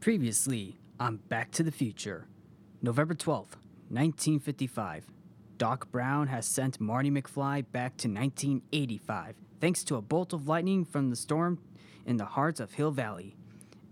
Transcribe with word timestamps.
Previously 0.00 0.78
on 0.98 1.16
Back 1.28 1.50
to 1.50 1.62
the 1.62 1.70
Future, 1.70 2.26
November 2.80 3.12
12th, 3.12 3.60
1955. 3.90 5.04
Doc 5.58 5.92
Brown 5.92 6.28
has 6.28 6.46
sent 6.46 6.80
Marty 6.80 7.10
McFly 7.10 7.66
back 7.70 7.98
to 7.98 8.08
1985 8.08 9.34
thanks 9.60 9.84
to 9.84 9.96
a 9.96 10.00
bolt 10.00 10.32
of 10.32 10.48
lightning 10.48 10.86
from 10.86 11.10
the 11.10 11.16
storm 11.16 11.58
in 12.06 12.16
the 12.16 12.24
heart 12.24 12.60
of 12.60 12.72
Hill 12.72 12.92
Valley. 12.92 13.36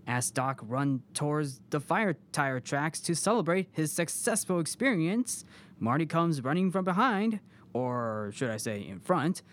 As 0.07 0.31
Doc 0.31 0.59
runs 0.63 1.01
towards 1.13 1.61
the 1.69 1.79
fire 1.79 2.17
tire 2.31 2.59
tracks 2.59 2.99
to 3.01 3.13
celebrate 3.13 3.67
his 3.71 3.91
successful 3.91 4.59
experience, 4.59 5.45
Marty 5.77 6.07
comes 6.07 6.43
running 6.43 6.71
from 6.71 6.85
behind, 6.85 7.39
or 7.71 8.31
should 8.33 8.49
I 8.49 8.57
say 8.57 8.81
in 8.81 8.99
front. 8.99 9.43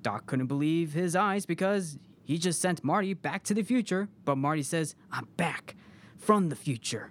Doc 0.00 0.24
couldn't 0.24 0.46
believe 0.46 0.94
his 0.94 1.14
eyes 1.14 1.44
because 1.44 1.98
he 2.28 2.36
just 2.36 2.60
sent 2.60 2.84
Marty 2.84 3.14
back 3.14 3.42
to 3.44 3.54
the 3.54 3.62
future, 3.62 4.06
but 4.26 4.36
Marty 4.36 4.62
says, 4.62 4.94
I'm 5.10 5.26
back 5.38 5.74
from 6.18 6.50
the 6.50 6.56
future. 6.56 7.10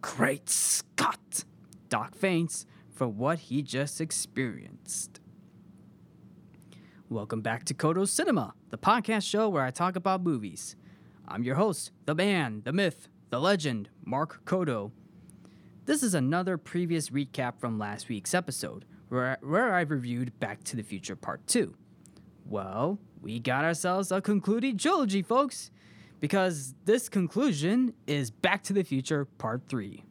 Great 0.00 0.48
Scott! 0.48 1.42
Doc 1.88 2.14
faints 2.14 2.64
for 2.88 3.08
what 3.08 3.40
he 3.40 3.62
just 3.62 4.00
experienced. 4.00 5.18
Welcome 7.08 7.40
back 7.40 7.64
to 7.64 7.74
Codo 7.74 8.06
Cinema, 8.06 8.54
the 8.70 8.78
podcast 8.78 9.28
show 9.28 9.48
where 9.48 9.64
I 9.64 9.72
talk 9.72 9.96
about 9.96 10.22
movies. 10.22 10.76
I'm 11.26 11.42
your 11.42 11.56
host, 11.56 11.90
the 12.06 12.14
man, 12.14 12.62
the 12.64 12.72
myth, 12.72 13.08
the 13.30 13.40
legend, 13.40 13.88
Mark 14.04 14.44
Codo. 14.44 14.92
This 15.86 16.04
is 16.04 16.14
another 16.14 16.56
previous 16.56 17.10
recap 17.10 17.58
from 17.58 17.76
last 17.76 18.08
week's 18.08 18.34
episode, 18.34 18.84
where, 19.08 19.38
where 19.40 19.74
I 19.74 19.80
reviewed 19.80 20.38
Back 20.38 20.62
to 20.64 20.76
the 20.76 20.84
Future 20.84 21.16
Part 21.16 21.44
2. 21.48 21.74
Well, 22.46 23.00
we 23.20 23.40
got 23.40 23.64
ourselves 23.64 24.12
a 24.12 24.20
concluding 24.20 24.78
trilogy, 24.78 25.22
folks, 25.22 25.70
because 26.20 26.74
this 26.84 27.08
conclusion 27.08 27.94
is 28.06 28.30
Back 28.30 28.62
to 28.64 28.72
the 28.72 28.82
Future 28.82 29.24
Part 29.24 29.62
3. 29.68 30.04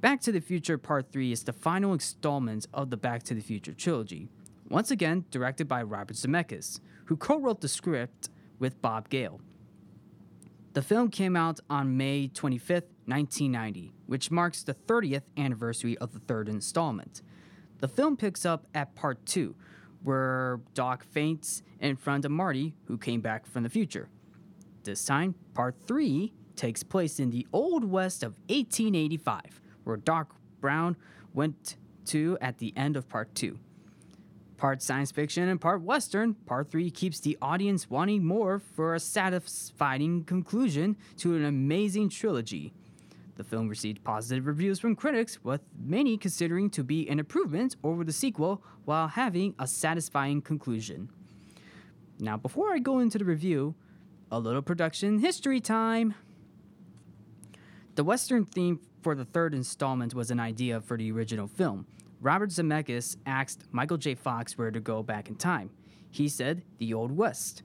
Back 0.00 0.20
to 0.22 0.32
the 0.32 0.40
Future 0.40 0.78
Part 0.78 1.12
3 1.12 1.32
is 1.32 1.44
the 1.44 1.52
final 1.52 1.92
installment 1.92 2.66
of 2.74 2.90
the 2.90 2.96
Back 2.96 3.22
to 3.24 3.34
the 3.34 3.40
Future 3.40 3.72
trilogy, 3.72 4.28
once 4.68 4.90
again 4.90 5.24
directed 5.30 5.68
by 5.68 5.82
Robert 5.82 6.16
Zemeckis, 6.16 6.80
who 7.06 7.16
co 7.16 7.38
wrote 7.38 7.60
the 7.60 7.68
script 7.68 8.28
with 8.58 8.80
Bob 8.82 9.08
Gale. 9.08 9.40
The 10.72 10.82
film 10.82 11.10
came 11.10 11.36
out 11.36 11.60
on 11.68 11.96
May 11.96 12.28
25th, 12.28 12.88
1990, 13.06 13.92
which 14.06 14.30
marks 14.30 14.62
the 14.62 14.74
30th 14.74 15.24
anniversary 15.36 15.98
of 15.98 16.12
the 16.12 16.20
third 16.20 16.48
installment. 16.48 17.20
The 17.80 17.88
film 17.88 18.16
picks 18.16 18.46
up 18.46 18.66
at 18.74 18.94
part 18.94 19.24
2, 19.26 19.54
where 20.02 20.60
Doc 20.74 21.04
faints 21.04 21.62
in 21.80 21.96
front 21.96 22.24
of 22.24 22.30
Marty, 22.30 22.74
who 22.86 22.98
came 22.98 23.20
back 23.20 23.46
from 23.46 23.62
the 23.62 23.68
future. 23.68 24.08
This 24.84 25.04
time, 25.04 25.34
part 25.54 25.76
3 25.86 26.32
takes 26.56 26.82
place 26.82 27.20
in 27.20 27.30
the 27.30 27.46
Old 27.52 27.84
West 27.84 28.22
of 28.22 28.32
1885, 28.48 29.60
where 29.84 29.96
Doc 29.96 30.34
Brown 30.60 30.96
went 31.32 31.76
to 32.06 32.36
at 32.40 32.58
the 32.58 32.72
end 32.76 32.96
of 32.96 33.08
part 33.08 33.34
2. 33.34 33.58
Part 34.56 34.82
science 34.82 35.10
fiction 35.10 35.48
and 35.48 35.60
part 35.60 35.82
western, 35.82 36.34
part 36.34 36.70
3 36.70 36.90
keeps 36.90 37.18
the 37.20 37.36
audience 37.42 37.90
wanting 37.90 38.24
more 38.24 38.60
for 38.60 38.94
a 38.94 39.00
satisfying 39.00 40.24
conclusion 40.24 40.96
to 41.16 41.34
an 41.34 41.44
amazing 41.44 42.08
trilogy. 42.08 42.72
The 43.36 43.44
film 43.44 43.68
received 43.68 44.04
positive 44.04 44.46
reviews 44.46 44.78
from 44.78 44.94
critics, 44.94 45.42
with 45.42 45.62
many 45.78 46.16
considering 46.16 46.70
to 46.70 46.84
be 46.84 47.08
an 47.08 47.18
improvement 47.18 47.76
over 47.82 48.04
the 48.04 48.12
sequel 48.12 48.62
while 48.84 49.08
having 49.08 49.54
a 49.58 49.66
satisfying 49.66 50.42
conclusion. 50.42 51.08
Now, 52.18 52.36
before 52.36 52.72
I 52.72 52.78
go 52.78 52.98
into 52.98 53.18
the 53.18 53.24
review, 53.24 53.74
a 54.30 54.38
little 54.38 54.62
production 54.62 55.18
history 55.18 55.60
time. 55.60 56.14
The 57.94 58.04
Western 58.04 58.44
theme 58.44 58.80
for 59.02 59.14
the 59.14 59.24
third 59.24 59.54
installment 59.54 60.14
was 60.14 60.30
an 60.30 60.40
idea 60.40 60.80
for 60.80 60.96
the 60.96 61.10
original 61.12 61.46
film, 61.46 61.86
Robert 62.22 62.50
Zemeckis 62.50 63.16
asked 63.26 63.64
Michael 63.72 63.96
J. 63.96 64.14
Fox 64.14 64.56
where 64.56 64.70
to 64.70 64.78
go 64.78 65.02
back 65.02 65.28
in 65.28 65.34
time. 65.34 65.70
He 66.08 66.28
said, 66.28 66.62
the 66.78 66.94
Old 66.94 67.10
West. 67.10 67.64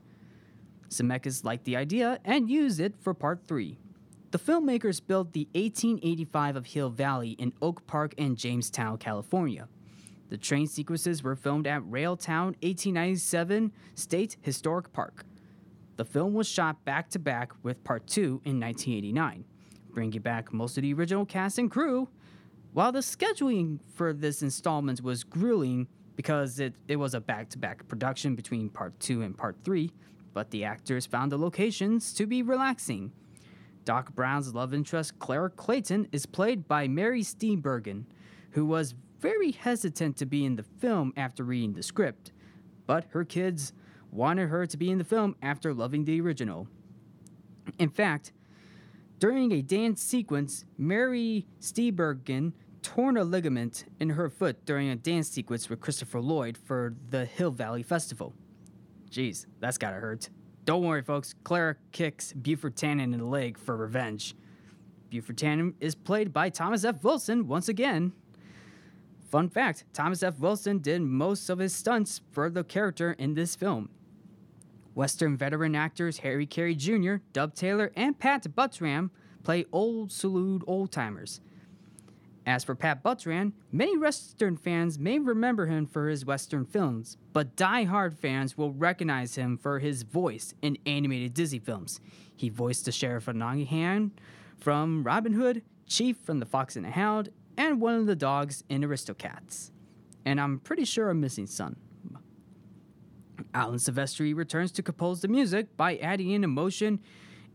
Zemeckis 0.88 1.44
liked 1.44 1.64
the 1.64 1.76
idea 1.76 2.18
and 2.24 2.50
used 2.50 2.80
it 2.80 2.94
for 3.00 3.14
part 3.14 3.42
three. 3.46 3.78
The 4.30 4.38
filmmakers 4.38 5.00
built 5.04 5.32
the 5.32 5.48
1885 5.52 6.56
of 6.56 6.66
Hill 6.66 6.90
Valley 6.90 7.30
in 7.30 7.52
Oak 7.62 7.86
Park 7.86 8.14
and 8.18 8.36
Jamestown, 8.36 8.98
California. 8.98 9.68
The 10.28 10.36
train 10.36 10.66
sequences 10.66 11.22
were 11.22 11.34
filmed 11.34 11.66
at 11.66 11.82
Railtown 11.82 12.54
1897 12.62 13.72
State 13.94 14.36
Historic 14.42 14.92
Park. 14.92 15.24
The 15.96 16.04
film 16.04 16.34
was 16.34 16.46
shot 16.46 16.84
back 16.84 17.08
to 17.10 17.18
back 17.18 17.52
with 17.62 17.82
part 17.84 18.06
two 18.06 18.42
in 18.44 18.60
1989, 18.60 19.44
bringing 19.94 20.20
back 20.20 20.52
most 20.52 20.76
of 20.76 20.82
the 20.82 20.92
original 20.92 21.24
cast 21.24 21.58
and 21.58 21.70
crew 21.70 22.08
while 22.72 22.92
the 22.92 22.98
scheduling 22.98 23.78
for 23.94 24.12
this 24.12 24.42
installment 24.42 25.02
was 25.02 25.24
grueling 25.24 25.88
because 26.16 26.60
it, 26.60 26.74
it 26.86 26.96
was 26.96 27.14
a 27.14 27.20
back 27.20 27.48
to 27.50 27.58
back 27.58 27.86
production 27.88 28.34
between 28.34 28.68
part 28.68 28.98
2 29.00 29.22
and 29.22 29.36
part 29.36 29.56
3, 29.64 29.90
but 30.34 30.50
the 30.50 30.64
actors 30.64 31.06
found 31.06 31.32
the 31.32 31.38
locations 31.38 32.12
to 32.14 32.26
be 32.26 32.42
relaxing. 32.42 33.12
Doc 33.88 34.14
Brown's 34.14 34.52
love 34.54 34.74
interest, 34.74 35.18
Clara 35.18 35.48
Clayton, 35.48 36.08
is 36.12 36.26
played 36.26 36.68
by 36.68 36.86
Mary 36.86 37.22
Steenburgen, 37.22 38.04
who 38.50 38.66
was 38.66 38.94
very 39.18 39.50
hesitant 39.50 40.18
to 40.18 40.26
be 40.26 40.44
in 40.44 40.56
the 40.56 40.62
film 40.62 41.10
after 41.16 41.42
reading 41.42 41.72
the 41.72 41.82
script, 41.82 42.32
but 42.86 43.06
her 43.12 43.24
kids 43.24 43.72
wanted 44.12 44.50
her 44.50 44.66
to 44.66 44.76
be 44.76 44.90
in 44.90 44.98
the 44.98 45.04
film 45.04 45.34
after 45.40 45.72
loving 45.72 46.04
the 46.04 46.20
original. 46.20 46.68
In 47.78 47.88
fact, 47.88 48.32
during 49.18 49.52
a 49.52 49.62
dance 49.62 50.02
sequence, 50.02 50.66
Mary 50.76 51.46
Steenburgen 51.58 52.52
torn 52.82 53.16
a 53.16 53.24
ligament 53.24 53.86
in 53.98 54.10
her 54.10 54.28
foot 54.28 54.66
during 54.66 54.90
a 54.90 54.96
dance 54.96 55.30
sequence 55.30 55.70
with 55.70 55.80
Christopher 55.80 56.20
Lloyd 56.20 56.58
for 56.58 56.94
the 57.08 57.24
Hill 57.24 57.52
Valley 57.52 57.82
Festival. 57.82 58.34
Jeez, 59.10 59.46
that's 59.60 59.78
gotta 59.78 59.96
hurt. 59.96 60.28
Don't 60.68 60.84
worry, 60.84 61.00
folks. 61.00 61.34
Clara 61.44 61.76
kicks 61.92 62.34
Buford 62.34 62.76
Tannen 62.76 63.14
in 63.14 63.20
the 63.20 63.24
leg 63.24 63.56
for 63.56 63.74
revenge. 63.74 64.36
Buford 65.08 65.38
Tannen 65.38 65.72
is 65.80 65.94
played 65.94 66.30
by 66.30 66.50
Thomas 66.50 66.84
F. 66.84 67.02
Wilson 67.02 67.48
once 67.48 67.70
again. 67.70 68.12
Fun 69.30 69.48
fact 69.48 69.84
Thomas 69.94 70.22
F. 70.22 70.38
Wilson 70.38 70.80
did 70.80 71.00
most 71.00 71.48
of 71.48 71.58
his 71.58 71.74
stunts 71.74 72.20
for 72.32 72.50
the 72.50 72.64
character 72.64 73.12
in 73.12 73.32
this 73.32 73.56
film. 73.56 73.88
Western 74.92 75.38
veteran 75.38 75.74
actors 75.74 76.18
Harry 76.18 76.44
Carey 76.44 76.74
Jr., 76.74 77.14
Dub 77.32 77.54
Taylor, 77.54 77.90
and 77.96 78.18
Pat 78.18 78.42
Buttram 78.54 79.08
play 79.44 79.64
old 79.72 80.12
salute 80.12 80.62
old 80.66 80.92
timers. 80.92 81.40
As 82.48 82.64
for 82.64 82.74
Pat 82.74 83.04
Buttram, 83.04 83.52
many 83.70 83.98
Western 83.98 84.56
fans 84.56 84.98
may 84.98 85.18
remember 85.18 85.66
him 85.66 85.86
for 85.86 86.08
his 86.08 86.24
Western 86.24 86.64
films, 86.64 87.18
but 87.34 87.56
die-hard 87.56 88.16
fans 88.16 88.56
will 88.56 88.72
recognize 88.72 89.34
him 89.34 89.58
for 89.58 89.80
his 89.80 90.02
voice 90.02 90.54
in 90.62 90.78
animated 90.86 91.34
Disney 91.34 91.58
films. 91.58 92.00
He 92.34 92.48
voiced 92.48 92.86
the 92.86 92.90
Sheriff 92.90 93.28
of 93.28 93.36
Nottingham 93.36 94.12
from 94.56 95.04
Robin 95.04 95.34
Hood, 95.34 95.60
Chief 95.86 96.16
from 96.16 96.38
The 96.38 96.46
Fox 96.46 96.74
and 96.74 96.86
the 96.86 96.90
Hound, 96.90 97.28
and 97.58 97.82
one 97.82 97.96
of 97.96 98.06
the 98.06 98.16
dogs 98.16 98.64
in 98.70 98.80
Aristocats. 98.80 99.70
And 100.24 100.40
I'm 100.40 100.58
pretty 100.58 100.86
sure 100.86 101.10
I'm 101.10 101.20
missing 101.20 101.46
some. 101.46 101.76
Alan 103.52 103.76
Silvestri 103.76 104.34
returns 104.34 104.72
to 104.72 104.82
compose 104.82 105.20
the 105.20 105.28
music 105.28 105.76
by 105.76 105.98
adding 105.98 106.30
in 106.30 106.44
emotion 106.44 107.00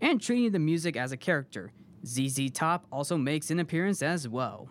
and 0.02 0.22
treating 0.22 0.52
the 0.52 0.60
music 0.60 0.96
as 0.96 1.12
a 1.12 1.18
character. 1.18 1.72
ZZ 2.06 2.52
Top 2.52 2.86
also 2.92 3.18
makes 3.18 3.50
an 3.50 3.60
appearance 3.60 4.04
as 4.04 4.28
well. 4.28 4.70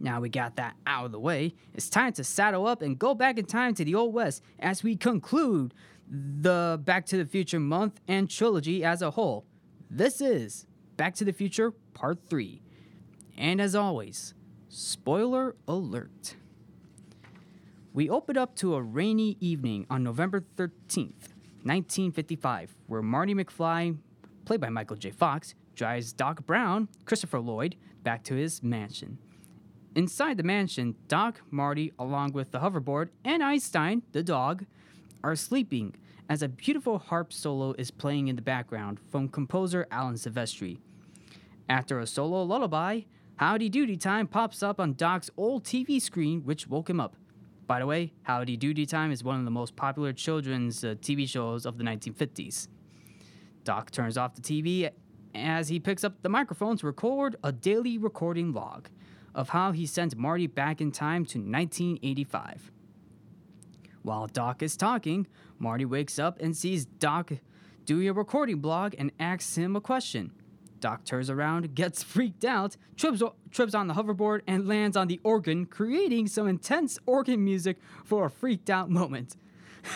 Now 0.00 0.20
we 0.20 0.28
got 0.28 0.56
that 0.56 0.76
out 0.86 1.06
of 1.06 1.12
the 1.12 1.18
way, 1.18 1.54
it's 1.74 1.90
time 1.90 2.12
to 2.14 2.24
saddle 2.24 2.66
up 2.66 2.82
and 2.82 2.98
go 2.98 3.14
back 3.14 3.38
in 3.38 3.46
time 3.46 3.74
to 3.74 3.84
the 3.84 3.94
Old 3.94 4.14
West 4.14 4.42
as 4.58 4.82
we 4.82 4.96
conclude 4.96 5.74
the 6.08 6.80
Back 6.84 7.06
to 7.06 7.16
the 7.16 7.26
Future 7.26 7.60
month 7.60 8.00
and 8.06 8.30
trilogy 8.30 8.84
as 8.84 9.02
a 9.02 9.10
whole. 9.10 9.44
This 9.90 10.20
is 10.20 10.66
Back 10.96 11.14
to 11.16 11.24
the 11.24 11.32
Future 11.32 11.72
Part 11.94 12.20
3. 12.28 12.62
And 13.36 13.60
as 13.60 13.74
always, 13.74 14.34
spoiler 14.68 15.56
alert. 15.66 16.36
We 17.92 18.08
open 18.08 18.36
up 18.36 18.54
to 18.56 18.74
a 18.74 18.82
rainy 18.82 19.36
evening 19.40 19.86
on 19.90 20.04
November 20.04 20.44
13th, 20.56 21.34
1955, 21.64 22.76
where 22.86 23.02
Marty 23.02 23.34
McFly, 23.34 23.96
played 24.44 24.60
by 24.60 24.68
Michael 24.68 24.96
J. 24.96 25.10
Fox, 25.10 25.54
drives 25.74 26.12
Doc 26.12 26.46
Brown, 26.46 26.88
Christopher 27.04 27.40
Lloyd, 27.40 27.76
back 28.02 28.22
to 28.24 28.34
his 28.34 28.62
mansion. 28.62 29.18
Inside 29.98 30.36
the 30.36 30.44
mansion, 30.44 30.94
Doc, 31.08 31.40
Marty, 31.50 31.92
along 31.98 32.30
with 32.30 32.52
the 32.52 32.60
hoverboard, 32.60 33.08
and 33.24 33.42
Einstein, 33.42 34.02
the 34.12 34.22
dog, 34.22 34.64
are 35.24 35.34
sleeping 35.34 35.92
as 36.28 36.40
a 36.40 36.48
beautiful 36.48 37.00
harp 37.00 37.32
solo 37.32 37.72
is 37.72 37.90
playing 37.90 38.28
in 38.28 38.36
the 38.36 38.42
background 38.42 39.00
from 39.10 39.28
composer 39.28 39.88
Alan 39.90 40.14
Silvestri. 40.14 40.78
After 41.68 41.98
a 41.98 42.06
solo 42.06 42.44
lullaby, 42.44 43.00
Howdy 43.38 43.68
Doody 43.68 43.96
Time 43.96 44.28
pops 44.28 44.62
up 44.62 44.78
on 44.78 44.94
Doc's 44.94 45.30
old 45.36 45.64
TV 45.64 46.00
screen, 46.00 46.42
which 46.42 46.68
woke 46.68 46.88
him 46.88 47.00
up. 47.00 47.16
By 47.66 47.80
the 47.80 47.86
way, 47.86 48.12
Howdy 48.22 48.56
Doody 48.56 48.86
Time 48.86 49.10
is 49.10 49.24
one 49.24 49.40
of 49.40 49.44
the 49.44 49.50
most 49.50 49.74
popular 49.74 50.12
children's 50.12 50.84
uh, 50.84 50.94
TV 51.00 51.28
shows 51.28 51.66
of 51.66 51.76
the 51.76 51.82
1950s. 51.82 52.68
Doc 53.64 53.90
turns 53.90 54.16
off 54.16 54.36
the 54.36 54.42
TV 54.42 54.92
as 55.34 55.70
he 55.70 55.80
picks 55.80 56.04
up 56.04 56.22
the 56.22 56.28
microphone 56.28 56.76
to 56.76 56.86
record 56.86 57.34
a 57.42 57.50
daily 57.50 57.98
recording 57.98 58.52
log 58.52 58.88
of 59.38 59.50
how 59.50 59.70
he 59.70 59.86
sent 59.86 60.16
Marty 60.16 60.48
back 60.48 60.80
in 60.80 60.90
time 60.90 61.24
to 61.24 61.38
1985. 61.38 62.72
While 64.02 64.26
Doc 64.26 64.64
is 64.64 64.76
talking, 64.76 65.28
Marty 65.60 65.84
wakes 65.84 66.18
up 66.18 66.40
and 66.40 66.56
sees 66.56 66.84
Doc 66.84 67.30
doing 67.84 68.08
a 68.08 68.12
recording 68.12 68.58
blog 68.58 68.96
and 68.98 69.12
asks 69.20 69.56
him 69.56 69.76
a 69.76 69.80
question. 69.80 70.32
Doc 70.80 71.04
turns 71.04 71.30
around, 71.30 71.76
gets 71.76 72.02
freaked 72.02 72.44
out, 72.44 72.76
trips, 72.96 73.22
trips 73.52 73.74
on 73.74 73.86
the 73.86 73.94
hoverboard, 73.94 74.40
and 74.48 74.66
lands 74.66 74.96
on 74.96 75.06
the 75.06 75.20
organ, 75.22 75.66
creating 75.66 76.26
some 76.26 76.48
intense 76.48 76.98
organ 77.06 77.44
music 77.44 77.76
for 78.04 78.26
a 78.26 78.30
freaked 78.30 78.68
out 78.68 78.90
moment. 78.90 79.36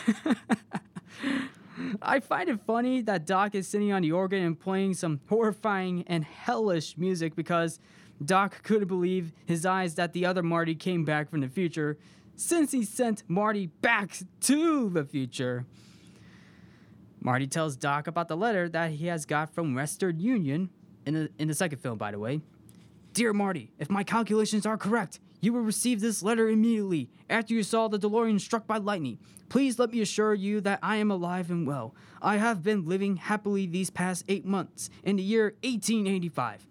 I 2.00 2.20
find 2.20 2.48
it 2.48 2.60
funny 2.64 3.00
that 3.02 3.26
Doc 3.26 3.56
is 3.56 3.66
sitting 3.66 3.92
on 3.92 4.02
the 4.02 4.12
organ 4.12 4.44
and 4.44 4.58
playing 4.58 4.94
some 4.94 5.20
horrifying 5.28 6.04
and 6.06 6.22
hellish 6.22 6.96
music 6.96 7.34
because 7.34 7.80
Doc 8.24 8.62
couldn't 8.62 8.88
believe 8.88 9.32
his 9.46 9.66
eyes 9.66 9.94
that 9.96 10.12
the 10.12 10.26
other 10.26 10.42
Marty 10.42 10.74
came 10.74 11.04
back 11.04 11.30
from 11.30 11.40
the 11.40 11.48
future 11.48 11.98
since 12.36 12.72
he 12.72 12.84
sent 12.84 13.22
Marty 13.28 13.66
back 13.66 14.18
to 14.40 14.90
the 14.90 15.04
future. 15.04 15.64
Marty 17.20 17.46
tells 17.46 17.76
Doc 17.76 18.06
about 18.06 18.28
the 18.28 18.36
letter 18.36 18.68
that 18.68 18.92
he 18.92 19.06
has 19.06 19.24
got 19.24 19.54
from 19.54 19.74
Western 19.74 20.18
Union 20.18 20.70
in 21.06 21.14
the, 21.14 21.30
in 21.38 21.48
the 21.48 21.54
second 21.54 21.78
film, 21.78 21.98
by 21.98 22.10
the 22.10 22.18
way. 22.18 22.40
Dear 23.12 23.32
Marty, 23.32 23.70
if 23.78 23.90
my 23.90 24.02
calculations 24.02 24.66
are 24.66 24.76
correct, 24.76 25.20
you 25.40 25.52
will 25.52 25.60
receive 25.60 26.00
this 26.00 26.22
letter 26.22 26.48
immediately 26.48 27.10
after 27.28 27.52
you 27.52 27.62
saw 27.62 27.88
the 27.88 27.98
DeLorean 27.98 28.40
struck 28.40 28.66
by 28.66 28.78
lightning. 28.78 29.18
Please 29.48 29.78
let 29.78 29.90
me 29.92 30.00
assure 30.00 30.34
you 30.34 30.60
that 30.62 30.78
I 30.82 30.96
am 30.96 31.10
alive 31.10 31.50
and 31.50 31.66
well. 31.66 31.94
I 32.22 32.36
have 32.38 32.62
been 32.62 32.86
living 32.86 33.16
happily 33.16 33.66
these 33.66 33.90
past 33.90 34.24
eight 34.28 34.46
months 34.46 34.88
in 35.04 35.16
the 35.16 35.22
year 35.22 35.54
1885. 35.62 36.66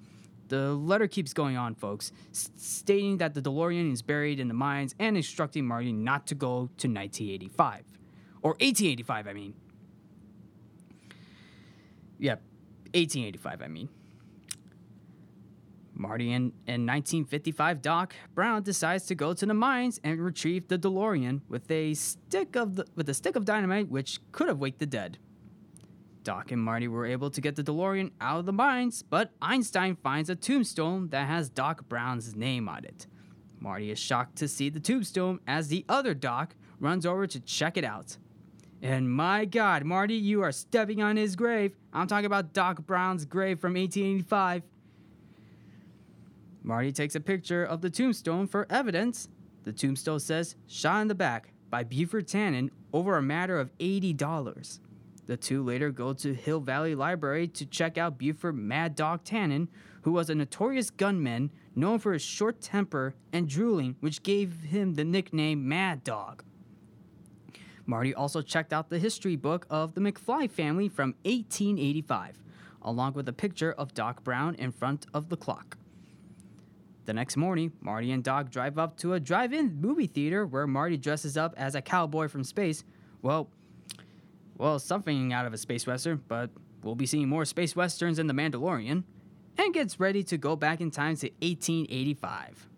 The 0.51 0.73
letter 0.73 1.07
keeps 1.07 1.31
going 1.31 1.55
on, 1.55 1.75
folks, 1.75 2.11
stating 2.33 3.19
that 3.19 3.33
the 3.33 3.41
DeLorean 3.41 3.93
is 3.93 4.01
buried 4.01 4.37
in 4.37 4.49
the 4.49 4.53
mines 4.53 4.93
and 4.99 5.15
instructing 5.15 5.65
Marty 5.65 5.93
not 5.93 6.27
to 6.27 6.35
go 6.35 6.69
to 6.75 6.89
1985. 6.89 7.85
Or 8.41 8.51
1885, 8.59 9.27
I 9.27 9.33
mean. 9.33 9.53
Yep, 12.19 12.41
1885, 12.93 13.61
I 13.61 13.67
mean. 13.69 13.87
Marty 15.93 16.33
in, 16.33 16.51
in 16.67 16.85
1955, 16.85 17.81
Doc 17.81 18.13
Brown 18.35 18.61
decides 18.61 19.05
to 19.05 19.15
go 19.15 19.33
to 19.33 19.45
the 19.45 19.53
mines 19.53 20.01
and 20.03 20.19
retrieve 20.19 20.67
the 20.67 20.77
DeLorean 20.77 21.39
with 21.47 21.71
a 21.71 21.93
stick 21.93 22.57
of 22.57 22.75
the, 22.75 22.85
with 22.97 23.07
a 23.07 23.13
stick 23.13 23.37
of 23.37 23.45
dynamite, 23.45 23.87
which 23.87 24.19
could 24.33 24.49
have 24.49 24.59
waked 24.59 24.79
the 24.79 24.85
dead. 24.85 25.17
Doc 26.23 26.51
and 26.51 26.61
Marty 26.61 26.87
were 26.87 27.05
able 27.05 27.31
to 27.31 27.41
get 27.41 27.55
the 27.55 27.63
DeLorean 27.63 28.11
out 28.21 28.39
of 28.39 28.45
the 28.45 28.53
mines, 28.53 29.01
but 29.01 29.31
Einstein 29.41 29.95
finds 29.95 30.29
a 30.29 30.35
tombstone 30.35 31.09
that 31.09 31.27
has 31.27 31.49
Doc 31.49 31.87
Brown's 31.89 32.35
name 32.35 32.69
on 32.69 32.85
it. 32.85 33.07
Marty 33.59 33.91
is 33.91 33.99
shocked 33.99 34.35
to 34.37 34.47
see 34.47 34.69
the 34.69 34.79
tombstone 34.79 35.39
as 35.47 35.67
the 35.67 35.85
other 35.89 36.13
Doc 36.13 36.55
runs 36.79 37.05
over 37.05 37.27
to 37.27 37.39
check 37.39 37.77
it 37.77 37.83
out. 37.83 38.17
And 38.81 39.11
my 39.11 39.45
God, 39.45 39.83
Marty, 39.83 40.15
you 40.15 40.41
are 40.41 40.51
stepping 40.51 41.01
on 41.01 41.15
his 41.15 41.35
grave. 41.35 41.75
I'm 41.93 42.07
talking 42.07 42.25
about 42.25 42.53
Doc 42.53 42.85
Brown's 42.85 43.25
grave 43.25 43.59
from 43.59 43.73
1885. 43.73 44.63
Marty 46.63 46.91
takes 46.91 47.15
a 47.15 47.19
picture 47.19 47.63
of 47.63 47.81
the 47.81 47.89
tombstone 47.89 48.47
for 48.47 48.65
evidence. 48.69 49.29
The 49.63 49.73
tombstone 49.73 50.19
says, 50.19 50.55
shot 50.67 51.01
in 51.01 51.07
the 51.07 51.15
back 51.15 51.53
by 51.69 51.83
Buford 51.83 52.27
Tannen 52.27 52.69
over 52.93 53.17
a 53.17 53.21
matter 53.21 53.59
of 53.59 53.75
$80. 53.77 54.79
The 55.27 55.37
two 55.37 55.63
later 55.63 55.91
go 55.91 56.13
to 56.13 56.33
Hill 56.33 56.59
Valley 56.59 56.95
Library 56.95 57.47
to 57.49 57.65
check 57.65 57.97
out 57.97 58.17
Buford 58.17 58.55
Mad 58.55 58.95
Dog 58.95 59.23
Tannen, 59.23 59.67
who 60.01 60.11
was 60.11 60.29
a 60.29 60.35
notorious 60.35 60.89
gunman 60.89 61.51
known 61.75 61.99
for 61.99 62.13
his 62.13 62.21
short 62.21 62.61
temper 62.61 63.15
and 63.31 63.47
drooling, 63.47 63.95
which 63.99 64.23
gave 64.23 64.61
him 64.63 64.95
the 64.95 65.05
nickname 65.05 65.67
Mad 65.67 66.03
Dog. 66.03 66.43
Marty 67.85 68.13
also 68.13 68.41
checked 68.41 68.73
out 68.73 68.89
the 68.89 68.99
history 68.99 69.35
book 69.35 69.65
of 69.69 69.93
the 69.93 70.01
McFly 70.01 70.49
family 70.49 70.87
from 70.87 71.15
1885, 71.23 72.37
along 72.81 73.13
with 73.13 73.27
a 73.27 73.33
picture 73.33 73.73
of 73.73 73.93
Doc 73.93 74.23
Brown 74.23 74.55
in 74.55 74.71
front 74.71 75.05
of 75.13 75.29
the 75.29 75.37
clock. 75.37 75.77
The 77.05 77.13
next 77.13 77.35
morning, 77.35 77.71
Marty 77.81 78.11
and 78.11 78.23
Doc 78.23 78.51
drive 78.51 78.77
up 78.77 78.95
to 78.97 79.13
a 79.13 79.19
drive 79.19 79.53
in 79.53 79.81
movie 79.81 80.07
theater 80.07 80.45
where 80.45 80.67
Marty 80.67 80.97
dresses 80.97 81.35
up 81.35 81.53
as 81.57 81.75
a 81.75 81.81
cowboy 81.81 82.27
from 82.27 82.43
space. 82.43 82.83
Well, 83.21 83.49
well, 84.61 84.77
something 84.77 85.33
out 85.33 85.47
of 85.47 85.53
a 85.53 85.57
space 85.57 85.87
western, 85.87 86.21
but 86.27 86.51
we'll 86.83 86.93
be 86.93 87.07
seeing 87.07 87.27
more 87.27 87.45
space 87.45 87.75
westerns 87.75 88.19
in 88.19 88.27
The 88.27 88.33
Mandalorian, 88.33 89.03
and 89.57 89.73
gets 89.73 89.99
ready 89.99 90.21
to 90.25 90.37
go 90.37 90.55
back 90.55 90.79
in 90.79 90.91
time 90.91 91.15
to 91.15 91.31
1885. 91.41 92.69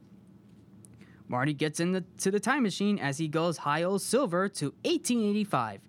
Marty 1.27 1.53
gets 1.53 1.81
into 1.81 2.31
the, 2.31 2.39
time 2.39 2.63
machine 2.63 2.97
as 2.99 3.17
he 3.17 3.27
goes 3.27 3.57
high 3.57 3.83
old 3.83 4.01
silver 4.01 4.47
to 4.47 4.67
1885. 4.85 5.81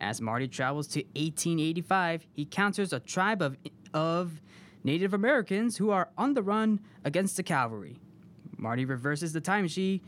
As 0.00 0.22
Marty 0.22 0.48
travels 0.48 0.86
to 0.88 1.00
1885, 1.00 2.26
he 2.32 2.42
encounters 2.42 2.94
a 2.94 3.00
tribe 3.00 3.42
of, 3.42 3.58
of 3.92 4.40
Native 4.84 5.12
Americans 5.12 5.76
who 5.76 5.90
are 5.90 6.08
on 6.16 6.32
the 6.32 6.42
run 6.42 6.80
against 7.04 7.36
the 7.36 7.42
cavalry. 7.42 7.98
Marty 8.56 8.86
reverses 8.86 9.34
the 9.34 9.42
time 9.42 9.64
machine 9.64 10.00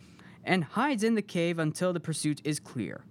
and 0.42 0.64
hides 0.64 1.04
in 1.04 1.16
the 1.16 1.22
cave 1.22 1.58
until 1.58 1.92
the 1.92 2.00
pursuit 2.00 2.40
is 2.44 2.58
clear. 2.58 3.04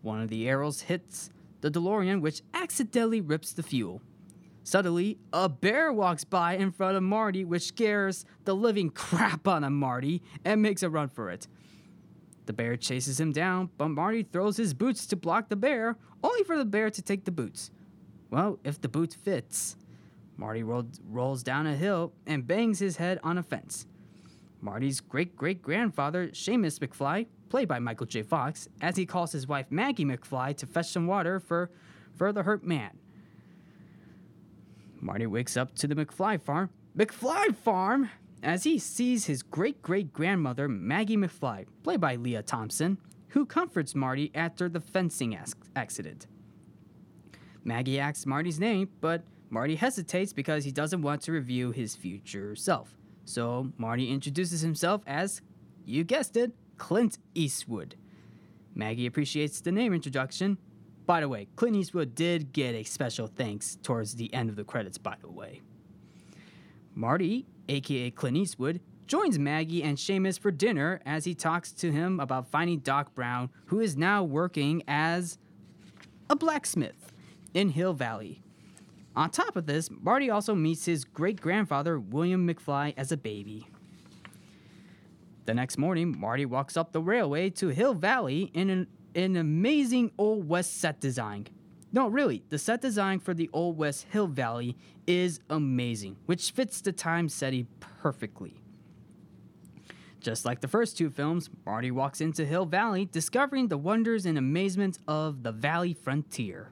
One 0.00 0.22
of 0.22 0.28
the 0.28 0.48
arrows 0.48 0.80
hits 0.80 1.28
the 1.60 1.70
DeLorean, 1.70 2.20
which 2.20 2.42
accidentally 2.54 3.20
rips 3.20 3.52
the 3.52 3.62
fuel. 3.62 4.02
Suddenly, 4.62 5.18
a 5.32 5.48
bear 5.48 5.92
walks 5.92 6.24
by 6.24 6.54
in 6.54 6.70
front 6.70 6.96
of 6.96 7.02
Marty, 7.02 7.44
which 7.44 7.62
scares 7.62 8.24
the 8.44 8.54
living 8.54 8.90
crap 8.90 9.48
out 9.48 9.64
of 9.64 9.72
Marty 9.72 10.22
and 10.44 10.62
makes 10.62 10.82
a 10.82 10.90
run 10.90 11.08
for 11.08 11.30
it. 11.30 11.48
The 12.46 12.52
bear 12.52 12.76
chases 12.76 13.20
him 13.20 13.32
down, 13.32 13.70
but 13.78 13.88
Marty 13.88 14.22
throws 14.22 14.56
his 14.56 14.74
boots 14.74 15.06
to 15.06 15.16
block 15.16 15.48
the 15.48 15.56
bear, 15.56 15.96
only 16.22 16.44
for 16.44 16.58
the 16.58 16.64
bear 16.64 16.90
to 16.90 17.02
take 17.02 17.24
the 17.24 17.30
boots. 17.30 17.70
Well, 18.30 18.58
if 18.64 18.80
the 18.80 18.88
boot 18.88 19.14
fits. 19.14 19.76
Marty 20.36 20.62
rolls 20.62 21.42
down 21.42 21.66
a 21.66 21.76
hill 21.76 22.12
and 22.26 22.46
bangs 22.46 22.78
his 22.78 22.96
head 22.96 23.18
on 23.22 23.38
a 23.38 23.42
fence. 23.42 23.86
Marty's 24.60 25.00
great 25.00 25.36
great 25.36 25.62
grandfather, 25.62 26.28
Seamus 26.28 26.78
McFly, 26.78 27.26
played 27.50 27.68
by 27.68 27.78
Michael 27.78 28.06
J. 28.06 28.22
Fox, 28.22 28.68
as 28.80 28.96
he 28.96 29.04
calls 29.04 29.32
his 29.32 29.46
wife 29.46 29.66
Maggie 29.68 30.06
McFly 30.06 30.56
to 30.56 30.66
fetch 30.66 30.88
some 30.88 31.06
water 31.06 31.38
for, 31.38 31.70
for 32.16 32.32
the 32.32 32.44
hurt 32.44 32.64
man. 32.64 32.98
Marty 35.00 35.26
wakes 35.26 35.56
up 35.56 35.74
to 35.74 35.86
the 35.86 35.94
McFly 35.94 36.40
farm. 36.40 36.70
McFly 36.96 37.54
farm! 37.54 38.10
As 38.42 38.64
he 38.64 38.78
sees 38.78 39.26
his 39.26 39.42
great 39.42 39.82
great 39.82 40.14
grandmother, 40.14 40.66
Maggie 40.66 41.16
McFly, 41.16 41.66
played 41.82 42.00
by 42.00 42.16
Lea 42.16 42.40
Thompson, 42.42 42.96
who 43.28 43.44
comforts 43.44 43.94
Marty 43.94 44.30
after 44.34 44.68
the 44.68 44.80
fencing 44.80 45.38
accident. 45.76 46.26
Maggie 47.64 48.00
asks 48.00 48.24
Marty's 48.24 48.58
name, 48.58 48.88
but 49.00 49.24
Marty 49.50 49.76
hesitates 49.76 50.32
because 50.32 50.64
he 50.64 50.72
doesn't 50.72 51.02
want 51.02 51.20
to 51.22 51.32
reveal 51.32 51.72
his 51.72 51.94
future 51.94 52.54
self. 52.56 52.96
So 53.24 53.72
Marty 53.76 54.10
introduces 54.10 54.62
himself 54.62 55.02
as, 55.06 55.42
you 55.84 56.02
guessed 56.04 56.36
it, 56.36 56.52
Clint 56.80 57.18
Eastwood. 57.34 57.94
Maggie 58.74 59.06
appreciates 59.06 59.60
the 59.60 59.70
name 59.70 59.92
introduction. 59.92 60.56
By 61.04 61.20
the 61.20 61.28
way, 61.28 61.46
Clint 61.54 61.76
Eastwood 61.76 62.14
did 62.14 62.54
get 62.54 62.74
a 62.74 62.84
special 62.84 63.26
thanks 63.26 63.76
towards 63.82 64.16
the 64.16 64.32
end 64.32 64.48
of 64.48 64.56
the 64.56 64.64
credits, 64.64 64.96
by 64.96 65.16
the 65.20 65.30
way. 65.30 65.60
Marty, 66.94 67.46
aka 67.68 68.10
Clint 68.10 68.38
Eastwood, 68.38 68.80
joins 69.06 69.38
Maggie 69.38 69.82
and 69.82 69.98
Seamus 69.98 70.40
for 70.40 70.50
dinner 70.50 71.02
as 71.04 71.26
he 71.26 71.34
talks 71.34 71.70
to 71.72 71.92
him 71.92 72.18
about 72.18 72.50
finding 72.50 72.78
Doc 72.78 73.14
Brown, 73.14 73.50
who 73.66 73.80
is 73.80 73.96
now 73.96 74.24
working 74.24 74.82
as 74.88 75.36
a 76.30 76.34
blacksmith 76.34 77.12
in 77.52 77.68
Hill 77.68 77.92
Valley. 77.92 78.40
On 79.14 79.28
top 79.28 79.54
of 79.54 79.66
this, 79.66 79.90
Marty 79.90 80.30
also 80.30 80.54
meets 80.54 80.86
his 80.86 81.04
great 81.04 81.42
grandfather, 81.42 82.00
William 82.00 82.48
McFly, 82.48 82.94
as 82.96 83.12
a 83.12 83.18
baby. 83.18 83.66
The 85.46 85.54
next 85.54 85.78
morning, 85.78 86.18
Marty 86.18 86.44
walks 86.46 86.76
up 86.76 86.92
the 86.92 87.00
railway 87.00 87.50
to 87.50 87.68
Hill 87.68 87.94
Valley 87.94 88.50
in 88.54 88.70
an, 88.70 88.86
an 89.14 89.36
amazing 89.36 90.12
Old 90.18 90.48
West 90.48 90.78
set 90.78 91.00
design. 91.00 91.46
No, 91.92 92.08
really, 92.08 92.44
the 92.50 92.58
set 92.58 92.80
design 92.80 93.18
for 93.18 93.34
the 93.34 93.50
Old 93.52 93.76
West 93.76 94.06
Hill 94.10 94.28
Valley 94.28 94.76
is 95.06 95.40
amazing, 95.50 96.16
which 96.26 96.52
fits 96.52 96.80
the 96.80 96.92
time 96.92 97.28
setting 97.28 97.66
perfectly. 97.80 98.60
Just 100.20 100.44
like 100.44 100.60
the 100.60 100.68
first 100.68 100.98
two 100.98 101.10
films, 101.10 101.48
Marty 101.64 101.90
walks 101.90 102.20
into 102.20 102.44
Hill 102.44 102.66
Valley, 102.66 103.06
discovering 103.06 103.68
the 103.68 103.78
wonders 103.78 104.26
and 104.26 104.36
amazement 104.36 104.98
of 105.08 105.42
the 105.42 105.50
valley 105.50 105.94
frontier. 105.94 106.70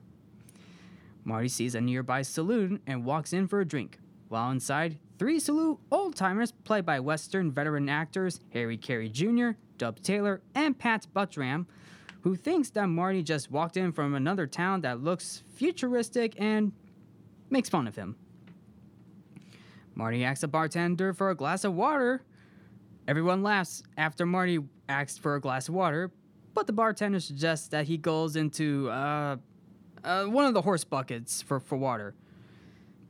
Marty 1.25 1.49
sees 1.49 1.75
a 1.75 1.81
nearby 1.81 2.23
saloon 2.23 2.81
and 2.87 3.05
walks 3.05 3.33
in 3.33 3.49
for 3.49 3.61
a 3.61 3.65
drink. 3.65 3.99
While 4.29 4.51
inside, 4.51 4.99
three 5.19 5.41
salute 5.41 5.79
old 5.91 6.15
timers 6.15 6.53
played 6.53 6.87
by 6.87 7.01
Western 7.01 7.51
veteran 7.51 7.89
actors 7.89 8.41
Harry 8.53 8.77
Carey 8.77 9.09
Jr., 9.09 9.51
Dub 9.77 10.01
Taylor, 10.01 10.41
and 10.55 10.79
Pat 10.79 11.07
Buttram, 11.15 11.67
who 12.23 12.37
thinks 12.37 12.71
that 12.71 12.87
Marty 12.87 13.23
just 13.23 13.51
walked 13.51 13.77
in 13.77 13.93
from 13.93 14.15
another 14.15 14.47
town 14.47 14.81
that 14.83 15.03
looks 15.03 15.43
futuristic 15.55 16.35
and 16.39 16.73
makes 17.51 17.69
fun 17.69 17.87
of 17.87 17.97
him. 17.97 18.17
Marty 19.95 20.25
asks 20.25 20.43
the 20.43 20.49
bartender 20.49 21.13
for 21.13 21.31
a 21.31 21.35
glass 21.35 21.65
of 21.65 21.75
water. 21.75 22.23
Everyone 23.09 23.43
laughs 23.43 23.83
after 23.97 24.25
Marty 24.27 24.61
asks 24.89 25.19
for 25.19 25.35
a 25.35 25.41
glass 25.41 25.69
of 25.69 25.75
water, 25.75 26.13
but 26.55 26.67
the 26.67 26.73
bartender 26.73 27.19
suggests 27.19 27.69
that 27.69 27.87
he 27.87 27.97
goes 27.97 28.37
into 28.37 28.89
uh, 28.91 29.37
uh, 30.05 30.25
one 30.25 30.45
of 30.45 30.55
the 30.55 30.63
horse 30.63 30.85
buckets 30.85 31.43
for, 31.43 31.59
for 31.59 31.77
water. 31.77 32.15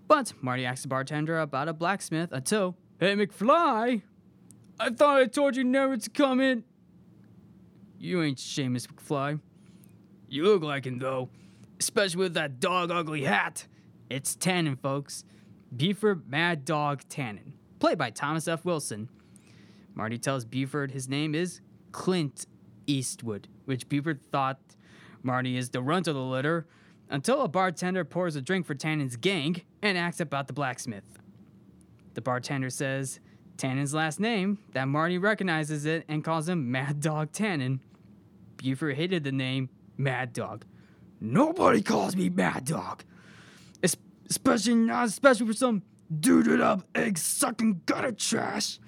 But 0.08 0.32
Marty 0.40 0.64
asks 0.64 0.82
the 0.82 0.88
bartender 0.88 1.38
about 1.38 1.68
a 1.68 1.74
blacksmith 1.74 2.32
until, 2.32 2.76
Hey 2.98 3.14
McFly, 3.14 4.00
I 4.80 4.90
thought 4.90 5.20
I 5.20 5.26
told 5.26 5.54
you 5.54 5.64
never 5.64 5.98
to 5.98 6.10
come 6.10 6.40
in. 6.40 6.64
You 7.98 8.22
ain't 8.22 8.38
Seamus 8.38 8.86
McFly. 8.86 9.38
You 10.26 10.44
look 10.44 10.62
like 10.62 10.86
him 10.86 10.98
though, 10.98 11.28
especially 11.78 12.20
with 12.20 12.34
that 12.34 12.58
dog 12.58 12.90
ugly 12.90 13.24
hat. 13.24 13.66
It's 14.08 14.34
Tannen, 14.34 14.80
folks. 14.80 15.24
Buford 15.76 16.30
Mad 16.30 16.64
Dog 16.64 17.02
Tannen, 17.10 17.52
played 17.78 17.98
by 17.98 18.08
Thomas 18.08 18.48
F. 18.48 18.64
Wilson. 18.64 19.10
Marty 19.94 20.16
tells 20.16 20.46
Buford 20.46 20.92
his 20.92 21.06
name 21.06 21.34
is 21.34 21.60
Clint 21.92 22.46
Eastwood, 22.86 23.48
which 23.66 23.86
Buford 23.90 24.22
thought 24.32 24.58
Marty 25.22 25.58
is 25.58 25.68
the 25.68 25.82
runt 25.82 26.08
of 26.08 26.14
the 26.14 26.22
litter 26.22 26.66
until 27.10 27.42
a 27.42 27.48
bartender 27.48 28.04
pours 28.04 28.36
a 28.36 28.40
drink 28.40 28.64
for 28.64 28.74
Tannen's 28.74 29.16
gang 29.16 29.62
and 29.82 29.96
asks 29.98 30.20
about 30.20 30.46
the 30.46 30.52
blacksmith. 30.52 31.04
The 32.14 32.20
bartender 32.20 32.70
says 32.70 33.20
Tannen's 33.56 33.94
last 33.94 34.20
name, 34.20 34.58
that 34.72 34.86
Marty 34.86 35.18
recognizes 35.18 35.84
it 35.84 36.04
and 36.08 36.22
calls 36.24 36.48
him 36.48 36.70
Mad 36.70 37.00
Dog 37.00 37.32
Tannen. 37.32 37.80
Buford 38.56 38.96
hated 38.96 39.24
the 39.24 39.32
name 39.32 39.68
Mad 39.96 40.32
Dog. 40.32 40.64
Nobody 41.20 41.82
calls 41.82 42.14
me 42.16 42.28
Mad 42.28 42.64
Dog. 42.64 43.02
Es- 43.82 43.96
especially 44.30 44.76
not 44.76 45.08
especially 45.08 45.46
for 45.46 45.52
some 45.52 45.82
duded 46.20 46.60
up 46.60 46.82
egg 46.94 47.18
sucking 47.18 47.82
gutter 47.86 48.12
trash. 48.12 48.78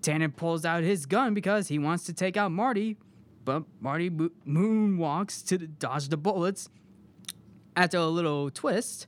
Tannen 0.00 0.34
pulls 0.34 0.64
out 0.64 0.84
his 0.84 1.06
gun 1.06 1.34
because 1.34 1.68
he 1.68 1.78
wants 1.78 2.04
to 2.04 2.12
take 2.12 2.36
out 2.36 2.52
Marty, 2.52 2.96
but 3.44 3.64
Marty 3.80 4.08
mo- 4.10 4.30
moonwalks 4.46 5.44
to 5.48 5.58
dodge 5.58 6.08
the 6.08 6.16
bullets. 6.16 6.68
After 7.74 7.98
a 7.98 8.06
little 8.06 8.50
twist, 8.50 9.06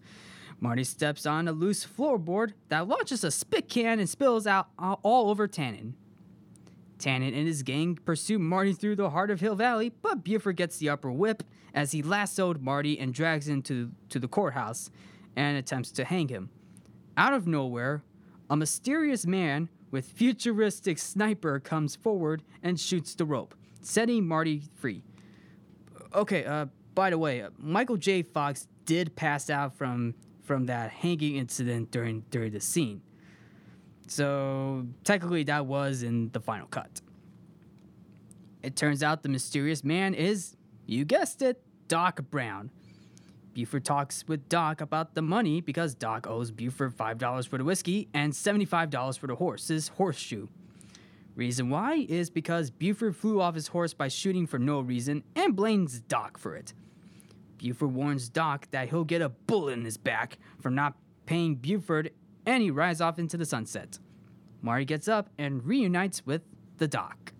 Marty 0.60 0.84
steps 0.84 1.24
on 1.24 1.46
a 1.46 1.52
loose 1.52 1.84
floorboard 1.86 2.52
that 2.68 2.88
launches 2.88 3.22
a 3.22 3.30
spit 3.30 3.68
can 3.68 4.00
and 4.00 4.08
spills 4.08 4.46
out 4.46 4.68
all 4.78 5.30
over 5.30 5.46
Tannen. 5.46 5.92
Tannen 6.98 7.28
and 7.28 7.46
his 7.46 7.62
gang 7.62 7.96
pursue 8.04 8.38
Marty 8.38 8.72
through 8.72 8.96
the 8.96 9.10
heart 9.10 9.30
of 9.30 9.40
Hill 9.40 9.54
Valley, 9.54 9.92
but 10.02 10.24
Buford 10.24 10.56
gets 10.56 10.78
the 10.78 10.88
upper 10.88 11.12
whip 11.12 11.44
as 11.72 11.92
he 11.92 12.02
lassoed 12.02 12.60
Marty 12.60 12.98
and 12.98 13.14
drags 13.14 13.46
him 13.46 13.62
to, 13.62 13.92
to 14.08 14.18
the 14.18 14.26
courthouse 14.26 14.90
and 15.36 15.56
attempts 15.56 15.92
to 15.92 16.04
hang 16.04 16.26
him. 16.26 16.50
Out 17.16 17.34
of 17.34 17.46
nowhere, 17.46 18.02
a 18.50 18.56
mysterious 18.56 19.26
man 19.26 19.68
with 19.90 20.06
futuristic 20.06 20.98
sniper 20.98 21.60
comes 21.60 21.94
forward 21.94 22.42
and 22.62 22.80
shoots 22.80 23.14
the 23.14 23.24
rope, 23.24 23.54
setting 23.80 24.26
Marty 24.26 24.62
free. 24.74 25.02
Okay, 26.14 26.44
uh, 26.44 26.66
by 26.94 27.10
the 27.10 27.18
way, 27.18 27.42
uh, 27.42 27.50
Michael 27.58 27.96
J. 27.96 28.22
Fox 28.22 28.66
did 28.84 29.14
pass 29.14 29.50
out 29.50 29.74
from 29.74 30.14
from 30.48 30.66
that 30.66 30.90
hanging 30.90 31.36
incident 31.36 31.92
during 31.92 32.24
during 32.30 32.50
the 32.50 32.60
scene. 32.60 33.02
So 34.08 34.86
technically, 35.04 35.44
that 35.44 35.66
was 35.66 36.02
in 36.02 36.30
the 36.32 36.40
final 36.40 36.66
cut. 36.66 37.00
It 38.62 38.74
turns 38.74 39.02
out 39.02 39.22
the 39.22 39.28
mysterious 39.28 39.84
man 39.84 40.14
is, 40.14 40.56
you 40.86 41.04
guessed 41.04 41.42
it, 41.42 41.62
Doc 41.86 42.22
Brown. 42.30 42.70
Buford 43.54 43.84
talks 43.84 44.24
with 44.26 44.48
Doc 44.48 44.80
about 44.80 45.14
the 45.14 45.22
money 45.22 45.60
because 45.60 45.94
Doc 45.94 46.26
owes 46.26 46.50
Buford 46.50 46.96
$5 46.96 47.48
for 47.48 47.58
the 47.58 47.64
whiskey 47.64 48.08
and 48.14 48.32
$75 48.32 49.18
for 49.18 49.26
the 49.26 49.34
horse's 49.36 49.88
horseshoe. 49.88 50.46
Reason 51.34 51.68
why 51.68 52.06
is 52.08 52.30
because 52.30 52.70
Buford 52.70 53.14
flew 53.14 53.40
off 53.40 53.54
his 53.54 53.68
horse 53.68 53.94
by 53.94 54.08
shooting 54.08 54.46
for 54.46 54.58
no 54.58 54.80
reason 54.80 55.22
and 55.36 55.54
blames 55.54 56.00
Doc 56.00 56.38
for 56.38 56.56
it. 56.56 56.72
Buford 57.58 57.92
warns 57.92 58.28
Doc 58.28 58.68
that 58.70 58.88
he'll 58.88 59.04
get 59.04 59.20
a 59.20 59.28
bullet 59.28 59.72
in 59.72 59.84
his 59.84 59.96
back 59.96 60.38
for 60.60 60.70
not 60.70 60.94
paying 61.26 61.56
Buford 61.56 62.10
and 62.46 62.62
he 62.62 62.70
rides 62.70 63.00
off 63.00 63.18
into 63.18 63.36
the 63.36 63.44
sunset. 63.44 63.98
Marty 64.62 64.84
gets 64.84 65.08
up 65.08 65.28
and 65.38 65.64
reunites 65.64 66.24
with 66.24 66.42
the 66.78 66.88
Doc. 66.88 67.32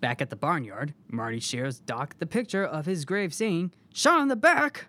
Back 0.00 0.20
at 0.20 0.28
the 0.28 0.36
barnyard, 0.36 0.92
Marty 1.08 1.40
shares 1.40 1.78
Doc 1.78 2.16
the 2.18 2.26
picture 2.26 2.64
of 2.64 2.84
his 2.84 3.04
grave 3.04 3.32
saying, 3.32 3.72
Shot 3.92 4.20
in 4.20 4.28
the 4.28 4.36
back 4.36 4.88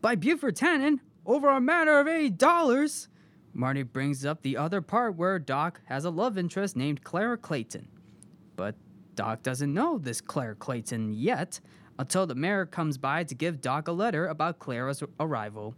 by 0.00 0.14
Buford 0.14 0.56
Tannen 0.56 1.00
over 1.26 1.48
a 1.48 1.60
matter 1.60 1.98
of 1.98 2.06
eight 2.06 2.38
dollars. 2.38 3.08
Marty 3.54 3.82
brings 3.82 4.24
up 4.24 4.42
the 4.42 4.56
other 4.56 4.80
part 4.80 5.16
where 5.16 5.38
Doc 5.38 5.80
has 5.86 6.04
a 6.04 6.10
love 6.10 6.38
interest 6.38 6.76
named 6.76 7.02
Clara 7.02 7.36
Clayton. 7.36 7.88
But 8.56 8.76
Doc 9.14 9.42
doesn't 9.42 9.72
know 9.72 9.98
this 9.98 10.20
Clara 10.20 10.54
Clayton 10.54 11.12
yet 11.12 11.60
until 11.98 12.26
the 12.26 12.34
mayor 12.34 12.66
comes 12.66 12.98
by 12.98 13.24
to 13.24 13.34
give 13.34 13.60
Doc 13.60 13.88
a 13.88 13.92
letter 13.92 14.26
about 14.26 14.58
Clara's 14.58 15.02
arrival. 15.20 15.74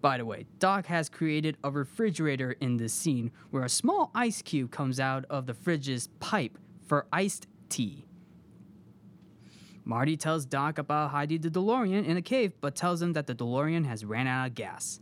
By 0.00 0.16
the 0.16 0.24
way, 0.24 0.46
Doc 0.58 0.86
has 0.86 1.08
created 1.08 1.58
a 1.62 1.70
refrigerator 1.70 2.52
in 2.52 2.78
this 2.78 2.94
scene 2.94 3.32
where 3.50 3.64
a 3.64 3.68
small 3.68 4.10
ice 4.14 4.40
cube 4.40 4.70
comes 4.70 4.98
out 4.98 5.26
of 5.28 5.46
the 5.46 5.54
fridge's 5.54 6.08
pipe 6.20 6.58
for 6.86 7.06
iced 7.12 7.46
tea. 7.68 8.06
Marty 9.84 10.16
tells 10.16 10.46
Doc 10.46 10.78
about 10.78 11.10
hiding 11.10 11.40
the 11.40 11.50
DeLorean 11.50 12.06
in 12.06 12.16
a 12.16 12.22
cave, 12.22 12.52
but 12.60 12.74
tells 12.74 13.02
him 13.02 13.12
that 13.14 13.26
the 13.26 13.34
DeLorean 13.34 13.86
has 13.86 14.04
ran 14.04 14.26
out 14.26 14.46
of 14.46 14.54
gas. 14.54 15.00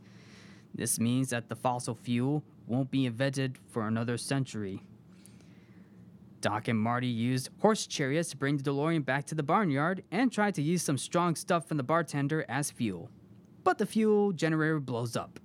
This 0.75 0.99
means 0.99 1.31
that 1.31 1.49
the 1.49 1.57
fossil 1.57 1.95
fuel 1.95 2.43
won't 2.67 2.91
be 2.91 3.07
invented 3.07 3.59
for 3.69 3.87
another 3.87 4.17
century. 4.17 4.83
Doc 6.41 6.69
and 6.69 6.79
Marty 6.79 7.09
used 7.09 7.51
horse 7.59 7.87
chariots 7.87 8.31
to 8.31 8.37
bring 8.37 8.57
the 8.57 8.63
DeLorean 8.63 9.05
back 9.05 9.25
to 9.27 9.35
the 9.35 9.43
barnyard 9.43 10.05
and 10.13 10.31
tried 10.31 10.55
to 10.55 10.63
use 10.63 10.83
some 10.83 10.99
strong 10.99 11.35
stuff 11.35 11.67
from 11.67 11.77
the 11.77 11.83
bartender 11.83 12.45
as 12.49 12.71
fuel. 12.71 13.11
But 13.65 13.79
the 13.79 13.87
fuel 13.87 14.33
generator 14.33 14.79
blows 14.79 15.17
up. 15.17 15.41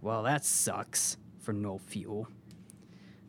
Well, 0.00 0.22
that 0.22 0.44
sucks 0.44 1.16
for 1.40 1.52
no 1.52 1.78
fuel. 1.78 2.28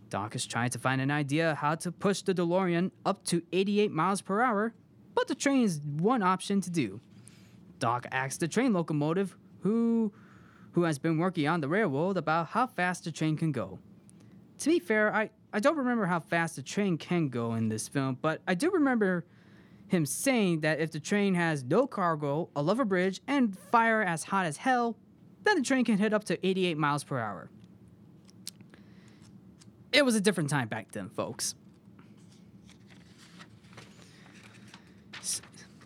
Doc 0.10 0.36
is 0.36 0.46
trying 0.46 0.70
to 0.70 0.80
find 0.80 1.02
an 1.02 1.12
idea 1.12 1.56
how 1.56 1.76
to 1.76 1.92
push 1.92 2.22
the 2.22 2.34
DeLorean 2.34 2.92
up 3.06 3.24
to 3.26 3.42
88 3.52 3.92
miles 3.92 4.22
per 4.22 4.42
hour, 4.42 4.74
but 5.16 5.28
the 5.28 5.36
train 5.36 5.64
is 5.64 5.82
one 5.84 6.22
option 6.22 6.62
to 6.62 6.70
do. 6.70 7.02
Doc 7.80 8.06
asks 8.12 8.38
the 8.38 8.48
train 8.48 8.74
locomotive 8.74 9.36
who 9.62 10.14
who 10.72 10.84
has 10.84 11.00
been 11.00 11.18
working 11.18 11.48
on 11.48 11.60
the 11.60 11.68
railroad 11.68 12.18
about 12.18 12.50
how 12.50 12.68
fast 12.68 13.04
the 13.04 13.12
train 13.12 13.36
can 13.36 13.52
go. 13.52 13.80
To 14.60 14.70
be 14.70 14.78
fair, 14.78 15.14
I, 15.14 15.32
I 15.54 15.60
don't 15.60 15.78
remember 15.78 16.06
how 16.06 16.20
fast 16.20 16.56
the 16.56 16.62
train 16.62 16.98
can 16.98 17.30
go 17.30 17.54
in 17.54 17.70
this 17.70 17.88
film, 17.88 18.18
but 18.22 18.42
I 18.48 18.54
do 18.54 18.70
remember 18.70 19.26
him 19.88 20.06
saying 20.06 20.62
that 20.62 20.80
if 20.80 20.92
the 20.92 21.00
train 21.00 21.34
has 21.36 21.64
no 21.64 21.88
cargo, 21.88 22.50
a 22.56 22.62
level 22.62 22.86
bridge, 22.86 23.22
and 23.28 23.58
fire 23.58 24.02
as 24.02 24.26
hot 24.26 24.46
as 24.46 24.58
hell, 24.58 24.98
then 25.44 25.56
the 25.56 25.64
train 25.64 25.86
can 25.86 25.98
hit 25.98 26.14
up 26.14 26.26
to 26.26 26.46
88 26.46 26.78
miles 26.78 27.04
per 27.04 27.20
hour. 27.20 27.50
It 29.94 30.04
was 30.04 30.16
a 30.16 30.22
different 30.22 30.50
time 30.50 30.68
back 30.68 30.92
then, 30.92 31.10
folks. 31.10 31.56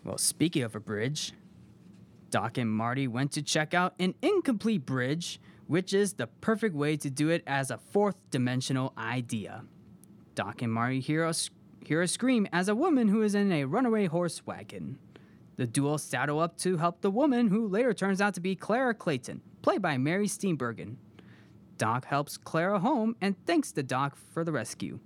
Well, 0.04 0.18
speaking 0.18 0.64
of 0.64 0.74
a 0.74 0.80
bridge, 0.80 1.32
Doc 2.30 2.58
and 2.58 2.70
Marty 2.70 3.06
went 3.06 3.30
to 3.32 3.42
check 3.42 3.72
out 3.72 3.94
an 4.00 4.14
incomplete 4.20 4.84
bridge, 4.84 5.40
which 5.66 5.92
is 5.92 6.14
the 6.14 6.26
perfect 6.26 6.74
way 6.74 6.96
to 6.96 7.10
do 7.10 7.28
it 7.28 7.42
as 7.46 7.70
a 7.70 7.78
fourth 7.78 8.16
dimensional 8.30 8.92
idea. 8.96 9.64
Doc 10.34 10.62
and 10.62 10.72
Marty 10.72 11.00
hear 11.00 11.24
a, 11.24 11.34
hear 11.84 12.02
a 12.02 12.08
scream 12.08 12.46
as 12.52 12.68
a 12.68 12.74
woman 12.74 13.08
who 13.08 13.22
is 13.22 13.34
in 13.34 13.52
a 13.52 13.64
runaway 13.64 14.06
horse 14.06 14.46
wagon. 14.46 14.98
The 15.56 15.66
duo 15.66 15.96
saddle 15.96 16.40
up 16.40 16.56
to 16.58 16.78
help 16.78 17.02
the 17.02 17.10
woman, 17.10 17.48
who 17.48 17.68
later 17.68 17.92
turns 17.92 18.20
out 18.20 18.34
to 18.34 18.40
be 18.40 18.56
Clara 18.56 18.94
Clayton, 18.94 19.42
played 19.60 19.82
by 19.82 19.98
Mary 19.98 20.26
Steenburgen. 20.26 20.96
Doc 21.76 22.06
helps 22.06 22.36
Clara 22.36 22.78
home 22.78 23.16
and 23.20 23.36
thanks 23.46 23.72
the 23.72 23.82
Doc 23.82 24.16
for 24.16 24.44
the 24.44 24.52
rescue. 24.52 25.00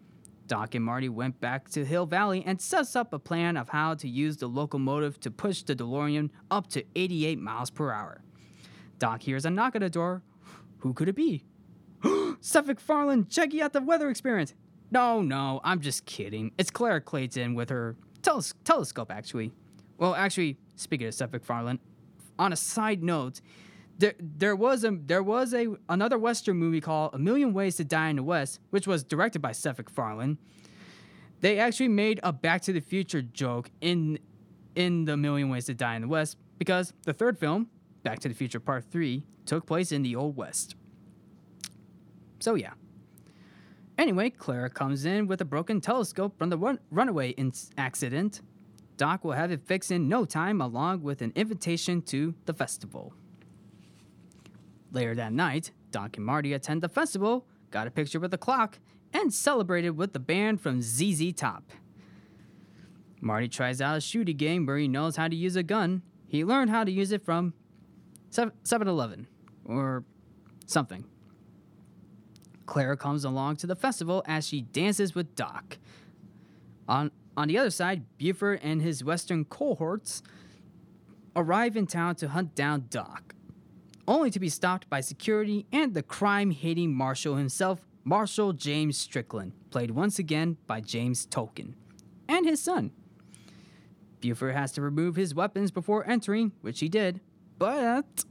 Doc 0.46 0.74
and 0.74 0.84
Marty 0.84 1.08
went 1.08 1.40
back 1.40 1.68
to 1.70 1.84
Hill 1.84 2.06
Valley 2.06 2.44
and 2.46 2.60
sets 2.60 2.94
up 2.94 3.12
a 3.12 3.18
plan 3.18 3.56
of 3.56 3.70
how 3.70 3.94
to 3.94 4.08
use 4.08 4.36
the 4.36 4.46
locomotive 4.46 5.18
to 5.20 5.30
push 5.30 5.62
the 5.62 5.74
DeLorean 5.74 6.30
up 6.50 6.68
to 6.68 6.84
88 6.94 7.38
miles 7.38 7.70
per 7.70 7.90
hour. 7.90 8.22
Doc 8.98 9.22
hears 9.22 9.44
a 9.44 9.50
knock 9.50 9.74
at 9.74 9.80
the 9.80 9.90
door. 9.90 10.22
Who 10.86 10.94
could 10.94 11.08
it 11.08 11.16
be? 11.16 11.44
Seth 12.40 12.66
MacFarlane 12.66 13.26
checking 13.28 13.60
out 13.60 13.72
the 13.72 13.80
weather 13.80 14.08
experience. 14.08 14.54
No, 14.92 15.20
no, 15.20 15.60
I'm 15.64 15.80
just 15.80 16.06
kidding. 16.06 16.52
It's 16.58 16.70
Clara 16.70 17.00
Clayton 17.00 17.54
with 17.54 17.70
her 17.70 17.96
teles- 18.22 18.54
telescope, 18.62 19.10
actually. 19.10 19.50
Well, 19.98 20.14
actually, 20.14 20.58
speaking 20.76 21.08
of 21.08 21.14
Seth 21.14 21.32
MacFarlane, 21.32 21.80
on 22.38 22.52
a 22.52 22.56
side 22.56 23.02
note, 23.02 23.40
there 23.98 24.14
there 24.20 24.54
was 24.54 24.84
a 24.84 24.92
there 24.92 25.22
was 25.22 25.54
a 25.54 25.74
another 25.88 26.18
western 26.18 26.56
movie 26.56 26.80
called 26.80 27.14
A 27.14 27.18
Million 27.18 27.52
Ways 27.52 27.76
to 27.76 27.84
Die 27.84 28.08
in 28.08 28.16
the 28.16 28.22
West, 28.22 28.60
which 28.70 28.86
was 28.86 29.02
directed 29.02 29.40
by 29.40 29.52
Seth 29.52 29.78
MacFarlane. 29.78 30.38
They 31.40 31.58
actually 31.58 31.88
made 31.88 32.20
a 32.22 32.32
Back 32.32 32.62
to 32.62 32.72
the 32.72 32.80
Future 32.80 33.22
joke 33.22 33.70
in 33.80 34.20
in 34.76 35.04
the 35.06 35.16
Million 35.16 35.48
Ways 35.48 35.64
to 35.64 35.74
Die 35.74 35.96
in 35.96 36.02
the 36.02 36.08
West 36.08 36.36
because 36.58 36.92
the 37.02 37.12
third 37.12 37.38
film, 37.38 37.70
Back 38.06 38.20
to 38.20 38.28
the 38.28 38.36
Future 38.36 38.60
Part 38.60 38.84
3 38.84 39.24
took 39.46 39.66
place 39.66 39.90
in 39.90 40.04
the 40.04 40.14
Old 40.14 40.36
West. 40.36 40.76
So, 42.38 42.54
yeah. 42.54 42.74
Anyway, 43.98 44.30
Clara 44.30 44.70
comes 44.70 45.04
in 45.04 45.26
with 45.26 45.40
a 45.40 45.44
broken 45.44 45.80
telescope 45.80 46.38
from 46.38 46.48
the 46.48 46.56
run- 46.56 46.78
runaway 46.92 47.30
in- 47.30 47.52
accident. 47.76 48.42
Doc 48.96 49.24
will 49.24 49.32
have 49.32 49.50
it 49.50 49.66
fixed 49.66 49.90
in 49.90 50.08
no 50.08 50.24
time, 50.24 50.60
along 50.60 51.02
with 51.02 51.20
an 51.20 51.32
invitation 51.34 52.00
to 52.02 52.36
the 52.44 52.54
festival. 52.54 53.12
Later 54.92 55.16
that 55.16 55.32
night, 55.32 55.72
Doc 55.90 56.16
and 56.16 56.24
Marty 56.24 56.52
attend 56.52 56.82
the 56.84 56.88
festival, 56.88 57.44
got 57.72 57.88
a 57.88 57.90
picture 57.90 58.20
with 58.20 58.30
the 58.30 58.38
clock, 58.38 58.78
and 59.12 59.34
celebrated 59.34 59.96
with 59.96 60.12
the 60.12 60.20
band 60.20 60.60
from 60.60 60.80
ZZ 60.80 61.32
Top. 61.32 61.72
Marty 63.20 63.48
tries 63.48 63.80
out 63.80 63.96
a 63.96 64.00
shooting 64.00 64.36
game 64.36 64.64
where 64.64 64.78
he 64.78 64.86
knows 64.86 65.16
how 65.16 65.26
to 65.26 65.34
use 65.34 65.56
a 65.56 65.64
gun. 65.64 66.02
He 66.28 66.44
learned 66.44 66.70
how 66.70 66.84
to 66.84 66.92
use 66.92 67.10
it 67.10 67.24
from 67.24 67.52
7 68.36 68.88
Eleven 68.88 69.26
or 69.64 70.04
something. 70.66 71.04
Clara 72.66 72.96
comes 72.96 73.24
along 73.24 73.56
to 73.56 73.66
the 73.66 73.76
festival 73.76 74.22
as 74.26 74.46
she 74.46 74.60
dances 74.60 75.14
with 75.14 75.34
Doc. 75.34 75.78
On, 76.88 77.10
on 77.36 77.48
the 77.48 77.58
other 77.58 77.70
side, 77.70 78.02
Buford 78.18 78.60
and 78.62 78.82
his 78.82 79.02
western 79.02 79.44
cohorts 79.44 80.22
arrive 81.34 81.76
in 81.76 81.86
town 81.86 82.16
to 82.16 82.28
hunt 82.28 82.54
down 82.54 82.86
Doc, 82.90 83.34
only 84.06 84.30
to 84.30 84.40
be 84.40 84.48
stopped 84.48 84.90
by 84.90 85.00
security 85.00 85.66
and 85.72 85.94
the 85.94 86.02
crime 86.02 86.50
hating 86.50 86.92
marshal 86.94 87.36
himself, 87.36 87.86
Marshal 88.04 88.52
James 88.52 88.96
Strickland, 88.96 89.52
played 89.70 89.92
once 89.92 90.18
again 90.18 90.56
by 90.66 90.80
James 90.80 91.26
Tolkan, 91.26 91.74
and 92.28 92.46
his 92.46 92.62
son. 92.62 92.90
Buford 94.20 94.54
has 94.54 94.72
to 94.72 94.82
remove 94.82 95.16
his 95.16 95.34
weapons 95.34 95.70
before 95.70 96.06
entering, 96.08 96.52
which 96.60 96.80
he 96.80 96.88
did, 96.88 97.20
but 97.58 98.24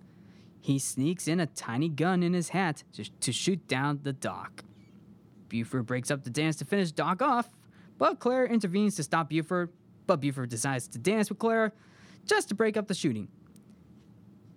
he 0.62 0.80
sneaks 0.80 1.28
in 1.28 1.40
a 1.40 1.46
tiny 1.46 1.90
gun 1.90 2.24
in 2.24 2.34
his 2.34 2.50
hat 2.50 2.84
to, 2.94 3.04
to 3.20 3.32
shoot 3.32 3.68
down 3.68 4.00
the 4.04 4.14
Doc. 4.14 4.64
Buford 5.48 5.86
breaks 5.86 6.10
up 6.10 6.24
the 6.24 6.30
dance 6.30 6.56
to 6.58 6.66
finish 6.66 6.92
Doc 6.92 7.22
off, 7.22 7.50
but 7.98 8.20
Claire 8.20 8.46
intervenes 8.46 8.96
to 8.96 9.04
stop 9.04 9.30
Buford, 9.30 9.72
but 10.08 10.20
Buford 10.20 10.50
decides 10.50 10.88
to 10.90 10.98
dance 10.98 11.30
with 11.30 11.40
Claire 11.40 11.72
just 12.26 12.50
to 12.50 12.56
break 12.56 12.78
up 12.78 12.88
the 12.88 12.94
shooting. 12.94 13.28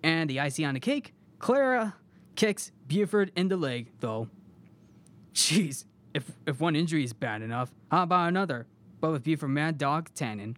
And 0.03 0.31
the 0.31 0.41
icing 0.41 0.65
on 0.65 0.75
the 0.75 0.81
cake, 0.81 1.13
Clara 1.39 1.95
kicks 2.37 2.73
Buford 2.87 3.33
in 3.37 3.49
the 3.49 3.57
leg, 3.57 3.91
though. 4.01 4.29
Jeez, 5.35 5.85
if, 6.15 6.31
if 6.47 6.61
one 6.61 6.75
injury 6.75 7.05
is 7.05 7.13
bad 7.13 7.43
enough, 7.43 7.71
how 7.91 8.05
about 8.05 8.29
another? 8.29 8.67
But 9.01 9.13
with 9.13 9.25
Buford 9.25 9.51
Mad 9.51 9.79
Dog 9.79 10.11
Tannen. 10.15 10.57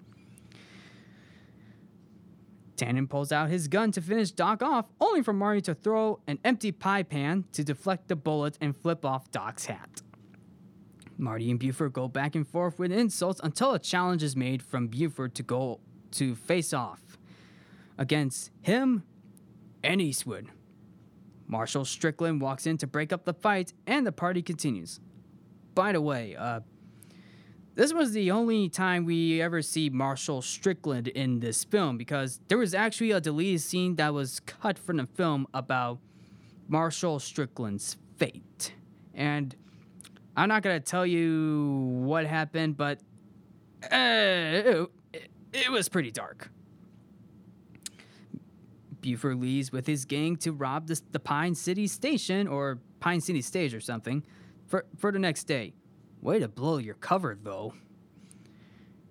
Tannen 2.80 3.08
pulls 3.08 3.30
out 3.30 3.50
his 3.50 3.68
gun 3.68 3.92
to 3.92 4.00
finish 4.00 4.30
Doc 4.30 4.62
off, 4.62 4.90
only 5.00 5.22
for 5.22 5.34
Marty 5.34 5.60
to 5.62 5.75
throw 5.75 6.20
an 6.26 6.38
empty 6.44 6.72
pie 6.72 7.02
pan 7.02 7.44
to 7.52 7.62
deflect 7.62 8.08
the 8.08 8.16
bullet 8.16 8.56
and 8.60 8.75
flip 8.75 9.04
off 9.04 9.30
Doc's 9.30 9.66
hat. 9.66 10.00
Marty 11.18 11.50
and 11.50 11.60
Buford 11.60 11.92
go 11.92 12.08
back 12.08 12.34
and 12.34 12.49
forth 12.49 12.78
with 12.78 12.90
insults 12.90 13.40
until 13.44 13.75
a 13.75 13.78
challenge 13.78 14.22
is 14.22 14.34
made 14.34 14.62
from 14.62 14.88
Buford 14.88 15.34
to 15.34 15.42
go 15.42 15.80
to 16.12 16.34
face 16.34 16.72
off 16.72 17.18
against 17.99 18.50
him 18.62 19.02
and 19.84 20.00
Eastwood. 20.00 20.49
Marshal 21.46 21.84
Strickland 21.84 22.40
walks 22.40 22.66
in 22.66 22.78
to 22.78 22.87
break 22.87 23.12
up 23.12 23.25
the 23.25 23.34
fight, 23.34 23.75
and 23.87 24.06
the 24.06 24.12
party 24.12 24.40
continues. 24.40 25.00
By 25.75 25.92
the 25.92 26.00
way, 26.00 26.34
uh, 26.34 26.60
this 27.74 27.92
was 27.92 28.12
the 28.12 28.30
only 28.30 28.68
time 28.68 29.04
we 29.04 29.40
ever 29.40 29.62
see 29.62 29.88
Marshal 29.90 30.42
Strickland 30.42 31.08
in 31.08 31.40
this 31.40 31.64
film 31.64 31.96
because 31.96 32.40
there 32.48 32.58
was 32.58 32.74
actually 32.74 33.12
a 33.12 33.20
deleted 33.20 33.60
scene 33.60 33.96
that 33.96 34.12
was 34.12 34.40
cut 34.40 34.78
from 34.78 34.96
the 34.96 35.06
film 35.06 35.46
about 35.54 35.98
Marshal 36.68 37.18
Strickland's 37.18 37.96
fate. 38.16 38.74
And 39.14 39.54
I'm 40.37 40.48
not 40.48 40.62
going 40.62 40.80
to 40.80 40.85
tell 40.85 41.06
you 41.06 42.00
what 42.02 42.26
happened, 42.26 42.76
but 42.76 43.00
uh, 43.85 44.87
it, 45.12 45.30
it 45.52 45.70
was 45.70 45.88
pretty 45.88 46.11
dark. 46.11 46.50
Buford 49.00 49.40
leaves 49.40 49.72
with 49.72 49.87
his 49.87 50.04
gang 50.04 50.37
to 50.37 50.52
rob 50.52 50.87
the, 50.87 51.00
the 51.12 51.20
Pine 51.20 51.54
City 51.54 51.87
Station 51.87 52.46
or 52.46 52.78
Pine 53.00 53.20
City 53.20 53.40
Stage 53.40 53.74
or 53.74 53.80
something 53.80 54.22
for, 54.66 54.85
for 54.98 55.11
the 55.11 55.18
next 55.18 55.44
day. 55.44 55.72
Way 56.20 56.38
to 56.38 56.48
blow 56.48 56.78
your 56.78 56.94
cover, 56.94 57.38
though. 57.40 57.74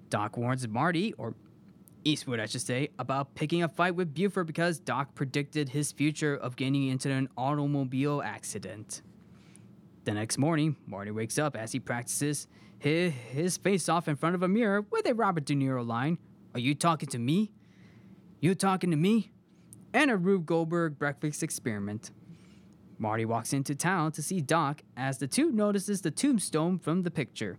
Doc 0.10 0.38
warns 0.38 0.68
Marty, 0.68 1.14
or 1.14 1.36
Eastwood, 2.04 2.40
I 2.40 2.46
should 2.46 2.62
say, 2.62 2.90
about 2.98 3.36
picking 3.36 3.64
a 3.64 3.68
fight 3.68 3.96
with 3.96 4.14
Buford 4.14 4.48
because 4.48 4.80
Doc 4.80 5.16
predicted 5.16 5.70
his 5.70 5.92
future 5.92 6.36
of 6.36 6.56
getting 6.56 6.88
into 6.88 7.10
an 7.10 7.30
automobile 7.38 8.22
accident. 8.24 9.02
The 10.06 10.14
next 10.14 10.38
morning, 10.38 10.78
Marty 10.86 11.12
wakes 11.12 11.38
up 11.38 11.56
as 11.56 11.72
he 11.72 11.80
practices 11.80 12.48
his, 12.80 13.14
his 13.14 13.58
face 13.58 13.90
off 13.90 14.08
in 14.08 14.16
front 14.16 14.36
of 14.36 14.44
a 14.44 14.48
mirror 14.48 14.82
with 14.90 15.08
a 15.08 15.14
Robert 15.14 15.46
De 15.46 15.54
Niro 15.54 15.86
line 15.86 16.18
Are 16.54 16.60
you 16.60 16.74
talking 16.74 17.10
to 17.10 17.20
me? 17.20 17.52
You 18.40 18.56
talking 18.56 18.92
to 18.92 18.98
me? 18.98 19.32
And 19.94 20.10
a 20.10 20.18
Rube 20.18 20.46
Goldberg 20.46 20.98
breakfast 20.98 21.44
experiment. 21.44 22.12
Marty 23.00 23.24
walks 23.24 23.54
into 23.54 23.74
town 23.74 24.12
to 24.12 24.22
see 24.22 24.42
Doc 24.42 24.82
as 24.98 25.18
the 25.18 25.28
two 25.28 25.52
notices 25.52 26.02
the 26.02 26.12
tombstone 26.12 26.78
from 26.78 27.04
the 27.04 27.10
picture. 27.10 27.58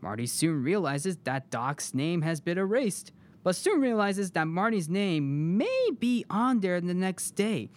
Marty 0.00 0.26
soon 0.26 0.62
realizes 0.62 1.16
that 1.24 1.50
Doc's 1.50 1.92
name 1.92 2.22
has 2.22 2.40
been 2.40 2.56
erased, 2.56 3.12
but 3.42 3.56
soon 3.56 3.80
realizes 3.80 4.30
that 4.30 4.46
Marty's 4.46 4.88
name 4.88 5.58
may 5.58 5.88
be 5.98 6.24
on 6.30 6.60
there 6.60 6.80
the 6.80 6.94
next 6.94 7.32
day 7.32 7.68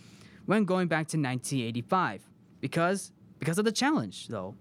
when 0.46 0.66
going 0.66 0.88
back 0.88 1.08
to 1.08 1.18
1985 1.18 2.30
because 2.62 3.12
because 3.40 3.58
of 3.58 3.66
the 3.66 3.72
challenge 3.72 4.28
though. 4.28 4.56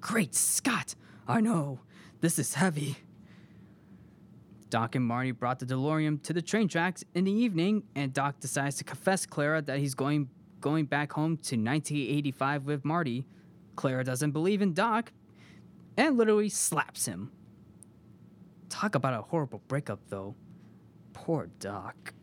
Great 0.00 0.34
Scott! 0.34 0.96
I 1.28 1.40
know. 1.40 1.80
This 2.20 2.38
is 2.38 2.54
heavy. 2.54 2.96
Doc 4.68 4.94
and 4.94 5.04
Marty 5.04 5.30
brought 5.30 5.58
the 5.58 5.66
DeLorean 5.66 6.22
to 6.22 6.32
the 6.32 6.42
train 6.42 6.68
tracks 6.68 7.04
in 7.14 7.24
the 7.24 7.32
evening, 7.32 7.82
and 7.94 8.12
Doc 8.12 8.40
decides 8.40 8.76
to 8.76 8.84
confess 8.84 9.26
Clara 9.26 9.62
that 9.62 9.78
he's 9.78 9.94
going 9.94 10.28
going 10.60 10.84
back 10.86 11.12
home 11.12 11.36
to 11.36 11.56
1985 11.56 12.66
with 12.66 12.84
Marty. 12.84 13.26
Clara 13.76 14.04
doesn't 14.04 14.32
believe 14.32 14.62
in 14.62 14.74
Doc 14.74 15.12
and 15.96 16.16
literally 16.16 16.48
slaps 16.48 17.06
him. 17.06 17.30
Talk 18.68 18.94
about 18.94 19.14
a 19.14 19.22
horrible 19.22 19.62
breakup, 19.68 20.00
though. 20.08 20.34
Poor 21.12 21.48
Doc. 21.58 22.14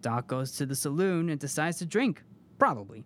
Doc 0.00 0.26
goes 0.26 0.52
to 0.52 0.66
the 0.66 0.76
saloon 0.76 1.28
and 1.28 1.38
decides 1.40 1.78
to 1.78 1.86
drink. 1.86 2.22
Probably. 2.58 3.04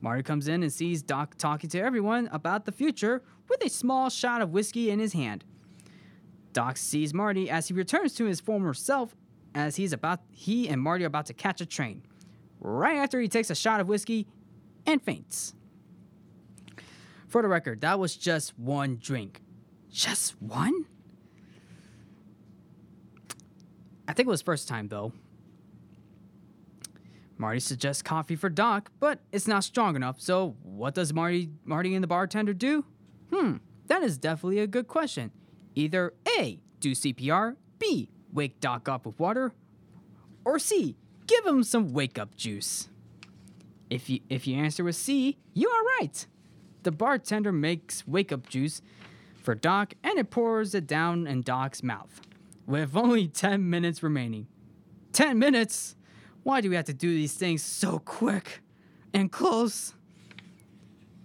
Marty 0.00 0.22
comes 0.22 0.46
in 0.46 0.62
and 0.62 0.72
sees 0.72 1.02
Doc 1.02 1.36
talking 1.36 1.70
to 1.70 1.80
everyone 1.80 2.28
about 2.30 2.64
the 2.64 2.72
future 2.72 3.22
with 3.48 3.64
a 3.64 3.70
small 3.70 4.10
shot 4.10 4.42
of 4.42 4.50
whiskey 4.50 4.90
in 4.90 4.98
his 4.98 5.14
hand. 5.14 5.44
Doc 6.52 6.76
sees 6.76 7.12
Marty 7.12 7.50
as 7.50 7.68
he 7.68 7.74
returns 7.74 8.14
to 8.14 8.26
his 8.26 8.40
former 8.40 8.74
self 8.74 9.16
as 9.54 9.76
he's 9.76 9.92
about 9.92 10.20
he 10.30 10.68
and 10.68 10.80
Marty 10.80 11.04
are 11.04 11.08
about 11.08 11.26
to 11.26 11.34
catch 11.34 11.60
a 11.60 11.66
train 11.66 12.02
right 12.60 12.96
after 12.96 13.20
he 13.20 13.28
takes 13.28 13.50
a 13.50 13.54
shot 13.54 13.80
of 13.80 13.88
whiskey 13.88 14.26
and 14.86 15.02
faints. 15.02 15.54
For 17.28 17.42
the 17.42 17.48
record, 17.48 17.80
that 17.80 17.98
was 17.98 18.16
just 18.16 18.58
one 18.58 18.98
drink. 19.00 19.42
Just 19.90 20.40
one? 20.40 20.86
I 24.08 24.12
think 24.12 24.26
it 24.26 24.30
was 24.30 24.42
first 24.42 24.68
time 24.68 24.88
though. 24.88 25.12
Marty 27.38 27.60
suggests 27.60 28.02
coffee 28.02 28.36
for 28.36 28.48
Doc, 28.48 28.90
but 28.98 29.20
it's 29.30 29.46
not 29.46 29.64
strong 29.64 29.94
enough. 29.96 30.20
So, 30.20 30.56
what 30.62 30.94
does 30.94 31.12
Marty 31.12 31.50
Marty 31.64 31.94
and 31.94 32.02
the 32.02 32.08
bartender 32.08 32.54
do? 32.54 32.84
Hmm, 33.32 33.56
that 33.88 34.02
is 34.02 34.16
definitely 34.16 34.60
a 34.60 34.66
good 34.66 34.88
question. 34.88 35.32
Either 35.74 36.14
A, 36.38 36.60
do 36.80 36.92
CPR, 36.92 37.56
B, 37.78 38.08
wake 38.32 38.60
Doc 38.60 38.88
up 38.88 39.04
with 39.04 39.18
water, 39.18 39.52
or 40.44 40.58
C, 40.58 40.96
give 41.26 41.46
him 41.46 41.62
some 41.62 41.92
wake 41.92 42.18
up 42.18 42.36
juice. 42.36 42.88
If 43.90 44.08
you 44.10 44.20
if 44.28 44.46
you 44.46 44.56
answer 44.56 44.84
with 44.84 44.96
C, 44.96 45.38
you 45.54 45.68
are 45.68 45.84
right. 46.00 46.26
The 46.82 46.92
bartender 46.92 47.52
makes 47.52 48.06
wake 48.06 48.32
up 48.32 48.48
juice 48.48 48.82
for 49.42 49.54
Doc 49.54 49.94
and 50.02 50.18
it 50.18 50.30
pours 50.30 50.74
it 50.74 50.86
down 50.86 51.26
in 51.26 51.42
Doc's 51.42 51.82
mouth. 51.82 52.20
With 52.66 52.96
only 52.96 53.28
10 53.28 53.70
minutes 53.70 54.02
remaining. 54.02 54.48
10 55.12 55.38
minutes? 55.38 55.94
Why 56.42 56.60
do 56.60 56.68
we 56.68 56.76
have 56.76 56.84
to 56.86 56.94
do 56.94 57.10
these 57.10 57.34
things 57.34 57.62
so 57.62 58.00
quick 58.00 58.62
and 59.14 59.30
close? 59.30 59.94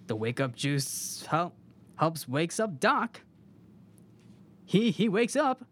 The 0.08 0.16
wake 0.16 0.40
up 0.40 0.56
juice 0.56 1.26
help, 1.30 1.56
helps 1.96 2.28
wakes 2.28 2.60
up 2.60 2.80
Doc. 2.80 3.22
He 4.66 4.92
he 4.92 5.10
wakes 5.10 5.36
up 5.36 5.66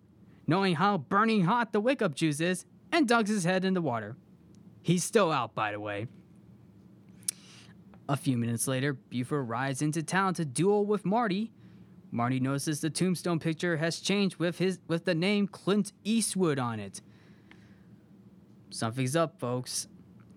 knowing 0.47 0.75
how 0.75 0.97
burning 0.97 1.45
hot 1.45 1.71
the 1.71 1.79
wake 1.79 2.01
up 2.01 2.15
juice 2.15 2.39
is 2.39 2.65
and 2.91 3.07
dunks 3.07 3.27
his 3.27 3.43
head 3.43 3.65
in 3.65 3.73
the 3.73 3.81
water. 3.81 4.15
He's 4.81 5.03
still 5.03 5.31
out, 5.31 5.53
by 5.53 5.71
the 5.71 5.79
way. 5.79 6.07
A 8.07 8.17
few 8.17 8.37
minutes 8.37 8.67
later, 8.67 8.93
Buford 8.93 9.47
rides 9.47 9.81
into 9.81 10.01
town 10.01 10.33
to 10.35 10.45
duel 10.45 10.85
with 10.85 11.05
Marty. 11.05 11.51
Marty 12.11 12.39
notices 12.39 12.81
the 12.81 12.89
tombstone 12.89 13.39
picture 13.39 13.77
has 13.77 13.99
changed 13.99 14.37
with 14.37 14.57
his 14.57 14.79
with 14.87 15.05
the 15.05 15.13
name 15.13 15.47
Clint 15.47 15.93
Eastwood 16.03 16.57
on 16.57 16.79
it. 16.79 17.01
something's 18.71 19.15
up, 19.15 19.39
folks. 19.39 19.87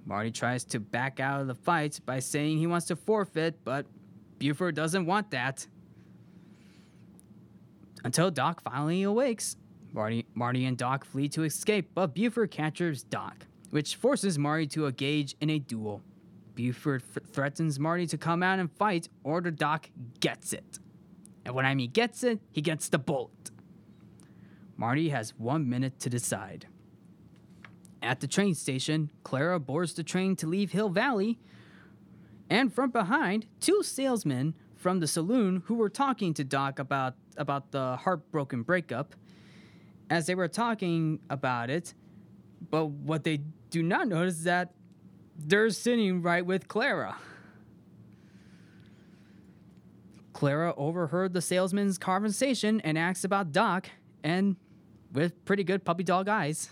Marty 0.05 0.31
tries 0.31 0.65
to 0.65 0.81
back 0.81 1.21
out 1.21 1.41
of 1.41 1.47
the 1.47 1.55
fight 1.55 2.01
by 2.05 2.19
saying 2.19 2.59
he 2.59 2.67
wants 2.67 2.87
to 2.87 2.97
forfeit, 2.97 3.65
but 3.65 3.87
Buford 4.39 4.75
doesn't 4.75 5.07
want 5.07 5.31
that. 5.31 5.67
Until 8.05 8.31
Doc 8.31 8.63
finally 8.63 9.03
awakes, 9.03 9.57
Marty, 9.93 10.27
Marty 10.35 10.65
and 10.65 10.77
Doc 10.77 11.05
flee 11.05 11.29
to 11.29 11.45
escape, 11.45 11.91
but 11.95 12.15
Buford 12.15 12.51
captures 12.51 13.03
Doc, 13.03 13.47
which 13.71 13.97
forces 13.97 14.39
Marty 14.39 14.67
to 14.69 14.87
engage 14.87 15.37
in 15.41 15.51
a 15.51 15.59
duel. 15.59 16.03
Buford 16.55 17.03
f- 17.15 17.23
threatens 17.31 17.79
Marty 17.79 18.07
to 18.07 18.19
come 18.19 18.43
out 18.43 18.59
and 18.59 18.71
fight, 18.73 19.09
or 19.23 19.41
the 19.41 19.51
Doc 19.51 19.91
gets 20.21 20.53
it. 20.53 20.79
And 21.45 21.55
when 21.55 21.67
I 21.67 21.75
mean 21.75 21.91
gets 21.91 22.23
it, 22.23 22.41
he 22.51 22.61
gets 22.61 22.89
the 22.89 22.99
bullet. 22.99 23.51
Marty 24.77 25.11
has 25.11 25.35
one 25.39 25.69
minute 25.69 25.99
to 26.01 26.11
decide. 26.11 26.67
At 28.03 28.21
the 28.21 28.27
train 28.27 28.55
station, 28.55 29.11
Clara 29.23 29.61
boards 29.61 29.95
the 29.95 30.03
train 30.03 30.37
to 30.37 30.47
leave 30.47 30.73
Hill 30.73 30.89
Valley, 30.89 31.39
and 32.51 32.73
from 32.73 32.91
behind, 32.91 33.47
two 33.61 33.83
salesmen 33.83 34.55
from 34.75 35.01
the 35.01 35.07
saloon 35.07 35.63
who 35.67 35.75
were 35.75 35.89
talking 35.89 36.35
to 36.35 36.45
Doc 36.45 36.79
about 36.79 37.15
about 37.37 37.71
the 37.71 37.97
heartbroken 37.97 38.63
breakup. 38.63 39.15
As 40.13 40.27
they 40.27 40.35
were 40.35 40.47
talking 40.47 41.21
about 41.31 41.71
it, 41.71 41.95
but 42.71 42.85
what 42.91 43.25
they 43.25 43.39
do 43.71 43.83
not 43.83 44.09
notice 44.09 44.35
is 44.35 44.45
that 44.45 44.75
they're 45.39 45.71
sitting 45.71 46.21
right 46.21 46.45
with 46.45 46.69
Clara. 46.69 47.17
Clara 50.35 50.75
overheard 50.77 51.33
the 51.33 51.41
salesman's 51.41 51.97
conversation 51.97 52.79
and 52.83 52.99
asks 52.99 53.25
about 53.25 53.53
Doc, 53.53 53.89
and 54.23 54.57
with 55.15 55.43
pretty 55.47 55.65
good 55.65 55.83
puppy 55.83 56.05
dog 56.05 56.29
eyes. 56.29 56.69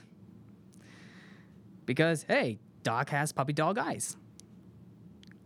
Because, 1.87 2.26
hey, 2.29 2.59
Doc 2.83 3.09
has 3.09 3.33
puppy 3.33 3.55
dog 3.55 3.79
eyes. 3.79 4.18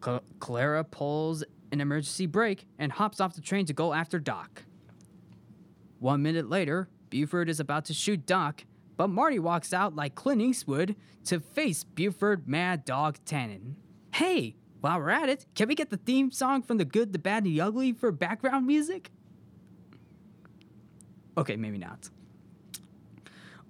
Cl- 0.04 0.24
Clara 0.40 0.82
pulls 0.82 1.44
an 1.70 1.80
emergency 1.80 2.26
brake 2.26 2.66
and 2.76 2.90
hops 2.90 3.20
off 3.20 3.36
the 3.36 3.40
train 3.40 3.66
to 3.66 3.72
go 3.72 3.92
after 3.92 4.18
Doc. 4.18 4.64
One 6.00 6.22
minute 6.22 6.50
later, 6.50 6.88
Buford 7.14 7.48
is 7.48 7.60
about 7.60 7.84
to 7.84 7.94
shoot 7.94 8.26
Doc, 8.26 8.64
but 8.96 9.06
Marty 9.06 9.38
walks 9.38 9.72
out 9.72 9.94
like 9.94 10.16
Clint 10.16 10.42
Eastwood 10.42 10.96
to 11.26 11.38
face 11.38 11.84
Buford 11.84 12.48
Mad 12.48 12.84
Dog 12.84 13.18
Tannen. 13.24 13.74
Hey, 14.12 14.56
while 14.80 14.98
we're 14.98 15.10
at 15.10 15.28
it, 15.28 15.46
can 15.54 15.68
we 15.68 15.76
get 15.76 15.90
the 15.90 15.96
theme 15.96 16.32
song 16.32 16.60
from 16.60 16.76
The 16.78 16.84
Good, 16.84 17.12
the 17.12 17.20
Bad, 17.20 17.44
and 17.44 17.54
the 17.54 17.60
Ugly 17.60 17.92
for 17.92 18.10
background 18.10 18.66
music? 18.66 19.12
Okay, 21.38 21.54
maybe 21.54 21.78
not. 21.78 22.10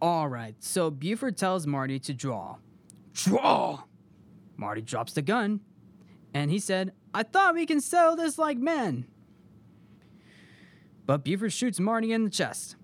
All 0.01 0.27
right, 0.27 0.55
so 0.61 0.91
Buford 0.91 1.37
tells 1.37 1.67
Marty 1.67 1.99
to 1.99 2.15
draw. 2.15 2.57
Draw! 3.13 3.83
Marty 4.57 4.81
drops 4.81 5.13
the 5.13 5.21
gun, 5.21 5.61
and 6.33 6.51
he 6.51 6.59
said, 6.59 6.95
I 7.13 7.25
thought 7.25 7.53
we 7.53 7.67
can 7.67 7.83
settle 7.83 8.17
this 8.17 8.39
like 8.39 8.57
men. 8.57 9.05
But 11.05 11.25
Buford 11.25 11.53
shoots 11.53 11.79
Marty 11.79 12.11
in 12.11 12.25
the 12.25 12.31
chest. 12.31 12.77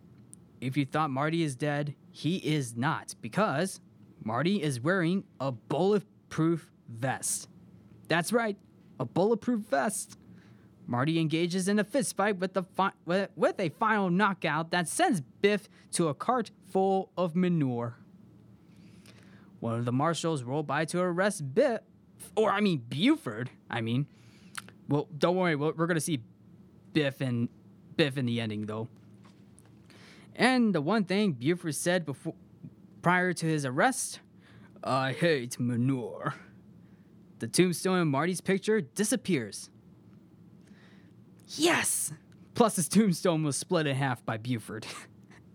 If 0.60 0.76
you 0.76 0.84
thought 0.84 1.10
Marty 1.10 1.42
is 1.42 1.56
dead, 1.56 1.94
he 2.10 2.36
is 2.36 2.76
not, 2.76 3.14
because 3.20 3.80
Marty 4.22 4.62
is 4.62 4.80
wearing 4.80 5.24
a 5.40 5.52
bulletproof 5.52 6.70
vest. 6.88 7.48
That's 8.08 8.32
right, 8.32 8.56
a 8.98 9.04
bulletproof 9.04 9.60
vest. 9.62 10.18
Marty 10.86 11.20
engages 11.20 11.68
in 11.68 11.78
a 11.78 11.84
fistfight 11.84 12.38
with, 12.38 12.58
fi- 12.74 12.92
with, 13.06 13.60
a 13.60 13.68
final 13.68 14.10
knockout 14.10 14.72
that 14.72 14.88
sends 14.88 15.20
Biff 15.20 15.68
to 15.92 16.08
a 16.08 16.14
cart 16.14 16.50
full 16.72 17.12
of 17.16 17.36
manure. 17.36 17.96
One 19.60 19.78
of 19.78 19.84
the 19.84 19.92
marshals 19.92 20.42
roll 20.42 20.62
by 20.62 20.84
to 20.86 21.00
arrest 21.00 21.54
Biff, 21.54 21.80
or 22.34 22.50
I 22.50 22.60
mean 22.60 22.82
Buford. 22.88 23.50
I 23.70 23.82
mean, 23.82 24.06
well, 24.88 25.06
don't 25.16 25.36
worry, 25.36 25.54
we're 25.54 25.72
we're 25.72 25.86
gonna 25.86 26.00
see 26.00 26.22
Biff 26.92 27.20
and 27.20 27.48
Biff 27.96 28.16
in 28.16 28.26
the 28.26 28.40
ending 28.40 28.66
though. 28.66 28.88
And 30.34 30.74
the 30.74 30.80
one 30.80 31.04
thing 31.04 31.32
Buford 31.32 31.74
said 31.74 32.06
before, 32.06 32.34
prior 33.02 33.32
to 33.32 33.46
his 33.46 33.64
arrest, 33.64 34.20
I 34.82 35.12
hate 35.12 35.58
manure. 35.60 36.34
The 37.40 37.48
tombstone 37.48 37.98
in 38.00 38.08
Marty's 38.08 38.40
picture 38.40 38.80
disappears. 38.80 39.70
Yes! 41.56 42.12
Plus, 42.54 42.76
his 42.76 42.88
tombstone 42.88 43.42
was 43.42 43.56
split 43.56 43.86
in 43.86 43.96
half 43.96 44.24
by 44.24 44.36
Buford. 44.36 44.86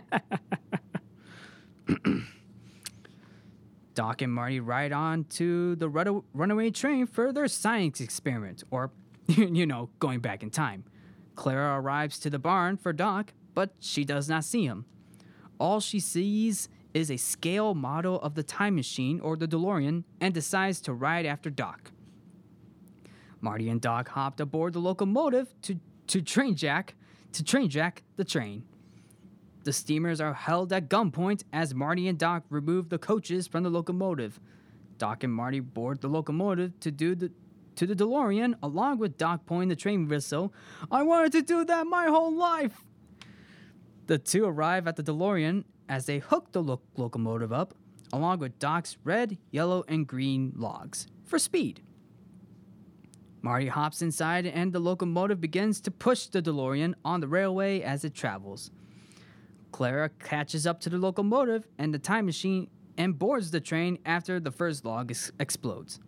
Doc 3.96 4.22
and 4.22 4.34
Marty 4.34 4.60
ride 4.60 4.92
on 4.92 5.24
to 5.26 5.76
the 5.76 5.88
run- 5.90 6.24
runaway 6.34 6.72
train 6.72 7.06
for 7.06 7.32
their 7.32 7.48
science 7.48 8.02
experiment, 8.02 8.64
or, 8.72 8.92
you 9.28 9.66
know, 9.66 9.90
going 10.00 10.20
back 10.20 10.44
in 10.44 10.50
time. 10.50 10.84
Clara 11.36 11.80
arrives 11.80 12.20
to 12.20 12.30
the 12.30 12.40
barn 12.40 12.78
for 12.78 12.94
Doc, 12.94 13.34
but 13.54 13.74
she 13.80 14.04
does 14.04 14.30
not 14.30 14.44
see 14.44 14.66
him. 14.66 14.86
All 15.60 15.80
she 15.80 16.00
sees 16.00 16.70
is 16.94 17.10
a 17.10 17.18
scale 17.18 17.74
model 17.74 18.20
of 18.22 18.36
the 18.36 18.44
time 18.44 18.76
machine 18.76 19.20
or 19.20 19.36
the 19.36 19.48
DeLorean 19.48 20.04
and 20.22 20.34
decides 20.34 20.82
to 20.82 20.94
ride 20.94 21.26
after 21.26 21.50
Doc. 21.50 21.92
Marty 23.42 23.70
and 23.70 23.82
Doc 23.82 24.10
hopped 24.10 24.40
aboard 24.40 24.74
the 24.74 24.80
locomotive 24.80 25.54
to, 25.64 25.80
to 26.08 26.22
train 26.22 26.56
Jack 26.56 26.96
to 27.34 27.44
train 27.44 27.68
Jack 27.70 28.04
the 28.16 28.24
train. 28.24 28.64
The 29.64 29.74
steamers 29.74 30.22
are 30.22 30.34
held 30.34 30.72
at 30.72 30.90
gunpoint 30.90 31.44
as 31.52 31.74
Marty 31.74 32.08
and 32.08 32.18
Doc 32.18 32.44
remove 32.50 32.90
the 32.90 32.98
coaches 32.98 33.48
from 33.48 33.64
the 33.64 33.70
locomotive. 33.70 34.40
Doc 34.98 35.24
and 35.24 35.34
Marty 35.34 35.60
board 35.60 36.02
the 36.02 36.08
locomotive 36.08 36.80
to 36.82 36.92
do 36.92 37.16
the 37.16 37.32
to 37.76 37.88
the 37.88 37.96
DeLorean, 37.96 38.54
along 38.62 39.00
with 39.00 39.18
Doc 39.18 39.48
pointing 39.48 39.70
the 39.70 39.76
train 39.76 40.08
whistle. 40.08 40.54
I 40.92 41.02
wanted 41.02 41.32
to 41.32 41.42
do 41.42 41.66
that 41.66 41.88
my 41.88 42.06
whole 42.06 42.32
life. 42.32 42.86
The 44.08 44.18
two 44.18 44.46
arrive 44.46 44.88
at 44.88 44.96
the 44.96 45.04
DeLorean 45.04 45.64
as 45.88 46.06
they 46.06 46.20
hook 46.20 46.52
the 46.52 46.62
lo- 46.62 46.82
locomotive 46.98 47.54
up, 47.54 47.74
along 48.12 48.40
with 48.40 48.60
Doc's 48.60 48.98
red, 49.04 49.38
yellow, 49.52 49.84
and 49.88 50.06
green 50.08 50.54
logs 50.56 51.08
for 51.24 51.40
speed. 51.40 51.82
Marty 53.42 53.68
hops 53.68 54.02
inside 54.02 54.46
and 54.46 54.72
the 54.72 54.80
locomotive 54.80 55.42
begins 55.42 55.82
to 55.82 55.92
push 55.92 56.28
the 56.28 56.42
DeLorean 56.42 56.94
on 57.04 57.20
the 57.20 57.28
railway 57.28 57.82
as 57.82 58.06
it 58.06 58.14
travels. 58.14 58.72
Clara 59.72 60.10
catches 60.10 60.66
up 60.66 60.80
to 60.82 60.90
the 60.90 60.98
locomotive 60.98 61.68
and 61.78 61.94
the 61.94 62.00
time 62.00 62.26
machine 62.26 62.70
and 62.98 63.18
boards 63.18 63.52
the 63.52 63.60
train 63.60 63.98
after 64.06 64.40
the 64.40 64.52
first 64.52 64.86
log 64.86 65.12
ex- 65.12 65.32
explodes. 65.40 66.00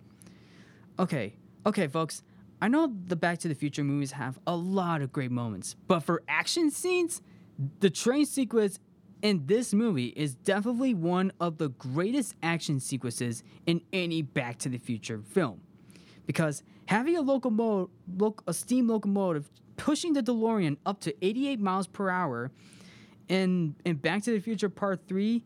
Okay, 1.00 1.36
okay, 1.66 1.88
folks. 1.88 2.24
I 2.62 2.70
know 2.70 2.94
the 3.08 3.18
Back 3.18 3.40
to 3.40 3.50
the 3.50 3.56
Future 3.56 3.84
movies 3.84 4.14
have 4.14 4.40
a 4.48 4.56
lot 4.56 5.02
of 5.02 5.12
great 5.12 5.32
moments, 5.32 5.76
but 5.88 6.02
for 6.02 6.24
action 6.30 6.72
scenes, 6.72 7.22
the 7.80 7.90
train 7.90 8.26
sequence 8.26 8.80
in 9.22 9.46
this 9.46 9.74
movie 9.74 10.14
is 10.16 10.36
definitely 10.36 10.94
one 10.94 11.32
of 11.40 11.58
the 11.58 11.70
greatest 11.70 12.36
action 12.44 12.80
sequences 12.80 13.44
in 13.66 13.82
any 13.94 14.22
Back 14.22 14.58
to 14.60 14.70
the 14.70 14.78
Future 14.78 15.22
film. 15.22 15.62
Because 16.26 16.64
having 16.86 17.18
a 17.18 17.22
loc- 17.22 18.44
a 18.48 18.54
steam 18.54 18.88
locomotive 18.88 19.50
pushing 19.78 20.14
the 20.14 20.22
DeLorean 20.22 20.78
up 20.86 21.00
to 21.02 21.26
88 21.26 21.60
miles 21.60 21.88
per 21.88 22.10
hour 22.10 22.52
in 23.28 23.76
in 23.86 23.96
Back 23.96 24.24
to 24.24 24.32
the 24.32 24.40
Future 24.40 24.70
Part 24.70 25.08
3 25.08 25.44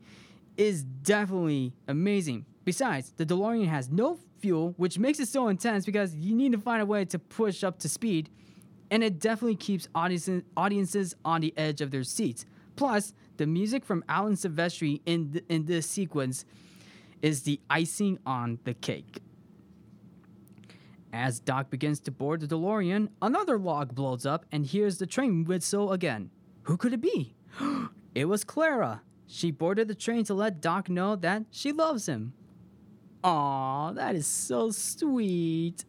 is 0.56 0.82
definitely 0.82 1.72
amazing. 1.88 2.44
Besides, 2.64 3.12
the 3.16 3.24
DeLorean 3.24 3.66
has 3.66 3.88
no 3.88 4.18
fuel, 4.40 4.74
which 4.76 4.98
makes 4.98 5.18
it 5.20 5.28
so 5.28 5.48
intense 5.48 5.86
because 5.86 6.14
you 6.14 6.34
need 6.34 6.52
to 6.52 6.58
find 6.58 6.82
a 6.82 6.86
way 6.86 7.04
to 7.06 7.18
push 7.18 7.64
up 7.64 7.78
to 7.80 7.88
speed, 7.88 8.28
and 8.90 9.04
it 9.04 9.18
definitely 9.18 9.56
keeps 9.56 9.88
audiences 9.94 11.14
on 11.24 11.40
the 11.40 11.54
edge 11.56 11.80
of 11.80 11.90
their 11.90 12.04
seats. 12.04 12.44
Plus, 12.76 13.14
the 13.36 13.46
music 13.46 13.84
from 13.84 14.04
Alan 14.08 14.34
Silvestri 14.34 15.00
in 15.06 15.32
th- 15.32 15.44
in 15.48 15.66
this 15.66 15.86
sequence 15.86 16.44
is 17.22 17.42
the 17.42 17.60
icing 17.68 18.18
on 18.26 18.58
the 18.64 18.74
cake. 18.74 19.20
As 21.12 21.40
Doc 21.40 21.70
begins 21.70 22.00
to 22.00 22.10
board 22.10 22.40
the 22.40 22.46
DeLorean, 22.46 23.08
another 23.20 23.58
log 23.58 23.94
blows 23.94 24.24
up 24.24 24.46
and 24.52 24.64
hears 24.64 24.98
the 24.98 25.06
train 25.06 25.44
whistle 25.44 25.92
again. 25.92 26.30
Who 26.62 26.76
could 26.76 26.92
it 26.92 27.00
be? 27.00 27.34
it 28.14 28.26
was 28.26 28.44
Clara. 28.44 29.02
She 29.26 29.50
boarded 29.50 29.88
the 29.88 29.94
train 29.94 30.24
to 30.24 30.34
let 30.34 30.60
Doc 30.60 30.88
know 30.88 31.16
that 31.16 31.44
she 31.50 31.72
loves 31.72 32.06
him. 32.06 32.32
Aw, 33.22 33.92
that 33.92 34.14
is 34.14 34.26
so 34.26 34.70
sweet. 34.70 35.84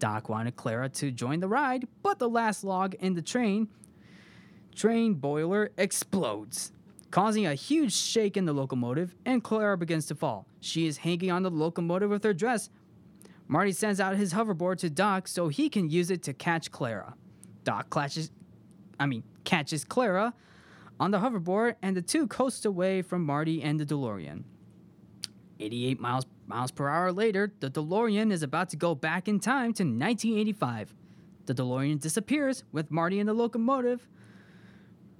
Doc 0.00 0.28
wanted 0.28 0.56
Clara 0.56 0.88
to 0.88 1.12
join 1.12 1.38
the 1.38 1.46
ride, 1.46 1.86
but 2.02 2.18
the 2.18 2.28
last 2.28 2.64
log 2.64 2.94
in 2.94 3.14
the 3.14 3.22
train 3.22 3.68
train 4.74 5.14
boiler 5.14 5.70
explodes, 5.76 6.72
causing 7.10 7.46
a 7.46 7.54
huge 7.54 7.92
shake 7.92 8.36
in 8.36 8.46
the 8.46 8.52
locomotive, 8.52 9.14
and 9.26 9.44
Clara 9.44 9.76
begins 9.76 10.06
to 10.06 10.14
fall. 10.14 10.46
She 10.60 10.86
is 10.86 10.98
hanging 10.98 11.30
on 11.30 11.42
the 11.42 11.50
locomotive 11.50 12.10
with 12.10 12.24
her 12.24 12.32
dress. 12.32 12.70
Marty 13.46 13.72
sends 13.72 14.00
out 14.00 14.16
his 14.16 14.32
hoverboard 14.32 14.78
to 14.78 14.88
Doc 14.88 15.28
so 15.28 15.48
he 15.48 15.68
can 15.68 15.90
use 15.90 16.10
it 16.10 16.22
to 16.22 16.32
catch 16.32 16.70
Clara. 16.70 17.14
Doc 17.64 17.90
catches, 17.92 18.30
I 18.98 19.06
mean, 19.06 19.22
catches 19.44 19.84
Clara 19.84 20.32
on 20.98 21.10
the 21.10 21.18
hoverboard, 21.18 21.74
and 21.82 21.96
the 21.96 22.02
two 22.02 22.26
coast 22.26 22.64
away 22.64 23.02
from 23.02 23.24
Marty 23.24 23.62
and 23.62 23.80
the 23.80 23.86
DeLorean. 23.86 24.44
88 25.60 26.00
miles 26.00 26.26
miles 26.46 26.70
per 26.70 26.88
hour 26.88 27.12
later, 27.12 27.52
the 27.60 27.70
DeLorean 27.70 28.32
is 28.32 28.42
about 28.42 28.70
to 28.70 28.76
go 28.76 28.94
back 28.94 29.28
in 29.28 29.38
time 29.38 29.72
to 29.74 29.84
1985. 29.84 30.94
The 31.46 31.54
DeLorean 31.54 32.00
disappears 32.00 32.64
with 32.72 32.90
Marty 32.90 33.20
and 33.20 33.28
the 33.28 33.34
locomotive. 33.34 34.08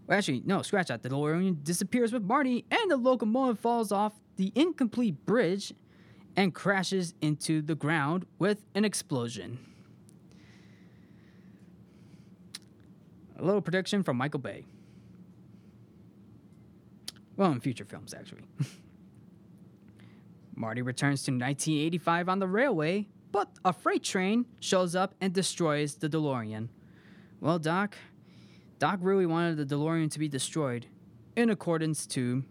Well, 0.06 0.18
actually, 0.18 0.42
no, 0.44 0.62
scratch 0.62 0.88
that. 0.88 1.02
The 1.02 1.08
DeLorean 1.08 1.62
disappears 1.62 2.12
with 2.12 2.22
Marty, 2.22 2.64
and 2.70 2.90
the 2.90 2.96
locomotive 2.96 3.60
falls 3.60 3.92
off 3.92 4.14
the 4.36 4.52
incomplete 4.54 5.24
bridge 5.24 5.72
and 6.36 6.54
crashes 6.54 7.14
into 7.20 7.62
the 7.62 7.74
ground 7.74 8.26
with 8.38 8.64
an 8.74 8.84
explosion. 8.84 9.58
A 13.38 13.44
little 13.44 13.62
prediction 13.62 14.02
from 14.02 14.16
Michael 14.16 14.40
Bay. 14.40 14.66
Well, 17.36 17.52
in 17.52 17.60
future 17.60 17.84
films, 17.84 18.12
actually. 18.12 18.42
Marty 20.60 20.82
returns 20.82 21.22
to 21.22 21.30
1985 21.30 22.28
on 22.28 22.38
the 22.38 22.46
railway, 22.46 23.08
but 23.32 23.48
a 23.64 23.72
freight 23.72 24.02
train 24.02 24.44
shows 24.60 24.94
up 24.94 25.14
and 25.18 25.32
destroys 25.32 25.94
the 25.94 26.08
DeLorean. 26.08 26.68
Well, 27.40 27.58
Doc, 27.58 27.96
Doc 28.78 28.98
really 29.00 29.24
wanted 29.24 29.56
the 29.56 29.74
DeLorean 29.74 30.10
to 30.10 30.18
be 30.18 30.28
destroyed 30.28 30.86
in 31.34 31.48
accordance 31.48 32.06
to 32.08 32.44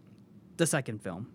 the 0.57 0.65
second 0.65 1.03
film. 1.03 1.29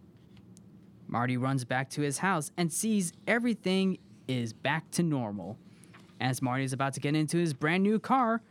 Marty 1.07 1.37
runs 1.37 1.65
back 1.65 1.91
to 1.91 2.03
his 2.03 2.19
house 2.19 2.51
and 2.57 2.73
sees 2.73 3.13
everything 3.29 3.99
is 4.27 4.53
back 4.53 4.91
to 4.93 5.05
normal. 5.05 5.57
As 6.21 6.43
Marty 6.43 6.65
is 6.65 6.73
about 6.73 6.95
to 6.95 7.01
get 7.01 7.15
into 7.15 7.37
his 7.37 7.55
brand 7.55 7.85
new 7.85 8.01
car, 8.01 8.43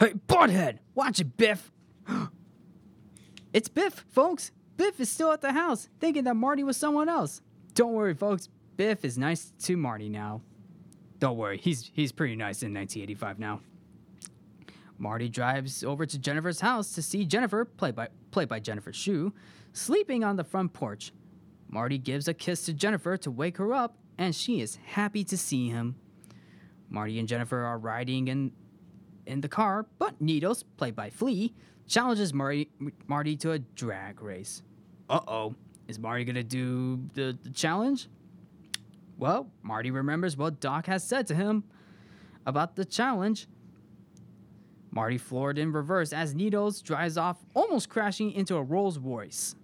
hey, 0.00 0.14
butthead, 0.28 0.78
watch 0.94 1.20
it, 1.20 1.36
Biff! 1.36 1.70
it's 3.52 3.68
Biff, 3.68 4.06
folks. 4.08 4.50
Biff 4.76 5.00
is 5.00 5.10
still 5.10 5.32
at 5.32 5.40
the 5.40 5.52
house, 5.52 5.88
thinking 6.00 6.24
that 6.24 6.34
Marty 6.34 6.64
was 6.64 6.76
someone 6.76 7.08
else. 7.08 7.40
Don't 7.74 7.92
worry, 7.92 8.14
folks. 8.14 8.48
Biff 8.76 9.04
is 9.04 9.18
nice 9.18 9.52
to 9.62 9.76
Marty 9.76 10.08
now. 10.08 10.42
Don't 11.18 11.36
worry, 11.36 11.58
he's 11.58 11.90
he's 11.94 12.10
pretty 12.10 12.34
nice 12.34 12.62
in 12.62 12.74
1985 12.74 13.38
now. 13.38 13.60
Marty 14.98 15.28
drives 15.28 15.84
over 15.84 16.06
to 16.06 16.18
Jennifer's 16.18 16.60
house 16.60 16.92
to 16.94 17.02
see 17.02 17.24
Jennifer, 17.24 17.64
played 17.64 17.94
by 17.94 18.08
played 18.30 18.48
by 18.48 18.60
Jennifer 18.60 18.92
Shue, 18.92 19.32
sleeping 19.72 20.24
on 20.24 20.36
the 20.36 20.44
front 20.44 20.72
porch. 20.72 21.12
Marty 21.68 21.98
gives 21.98 22.28
a 22.28 22.34
kiss 22.34 22.64
to 22.66 22.72
Jennifer 22.72 23.16
to 23.16 23.30
wake 23.30 23.56
her 23.58 23.72
up, 23.72 23.96
and 24.18 24.34
she 24.34 24.60
is 24.60 24.76
happy 24.84 25.24
to 25.24 25.38
see 25.38 25.68
him. 25.68 25.96
Marty 26.88 27.18
and 27.18 27.28
Jennifer 27.28 27.58
are 27.58 27.78
riding 27.78 28.28
in 28.28 28.52
in 29.26 29.40
the 29.40 29.48
car, 29.48 29.86
but 29.98 30.20
Needles, 30.20 30.64
played 30.76 30.96
by 30.96 31.10
Flea, 31.10 31.54
challenges 31.86 32.32
Marty, 32.32 32.70
Marty 33.06 33.36
to 33.36 33.52
a 33.52 33.58
drag 33.58 34.22
race. 34.22 34.62
Uh 35.08 35.20
oh, 35.26 35.54
is 35.88 35.98
Marty 35.98 36.24
gonna 36.24 36.42
do 36.42 37.00
the, 37.14 37.36
the 37.42 37.50
challenge? 37.50 38.08
Well, 39.18 39.50
Marty 39.62 39.90
remembers 39.90 40.36
what 40.36 40.60
Doc 40.60 40.86
has 40.86 41.04
said 41.04 41.26
to 41.28 41.34
him 41.34 41.64
about 42.46 42.76
the 42.76 42.84
challenge. 42.84 43.46
Marty 44.90 45.16
floored 45.16 45.58
in 45.58 45.72
reverse 45.72 46.12
as 46.12 46.34
Needles 46.34 46.82
drives 46.82 47.16
off, 47.16 47.38
almost 47.54 47.88
crashing 47.88 48.32
into 48.32 48.56
a 48.56 48.62
Rolls 48.62 48.98
Royce. 48.98 49.54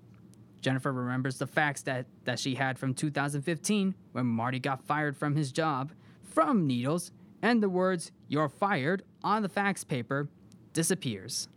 Jennifer 0.61 0.93
remembers 0.93 1.39
the 1.39 1.47
facts 1.47 1.83
that, 1.83 2.07
that 2.25 2.39
she 2.39 2.55
had 2.55 2.79
from 2.79 2.95
2015 2.95 3.95
when 4.13 4.27
Marty 4.27 4.59
got 4.59 4.83
fired 4.85 5.17
from 5.17 5.37
his 5.37 5.53
job 5.53 5.93
from 6.23 6.67
Needles, 6.67 7.11
and 7.43 7.63
the 7.63 7.69
words, 7.69 8.13
You're 8.29 8.49
fired, 8.49 9.03
on 9.23 9.43
the 9.43 9.49
fax 9.49 9.85
paper 9.85 10.29
disappears. 10.73 11.49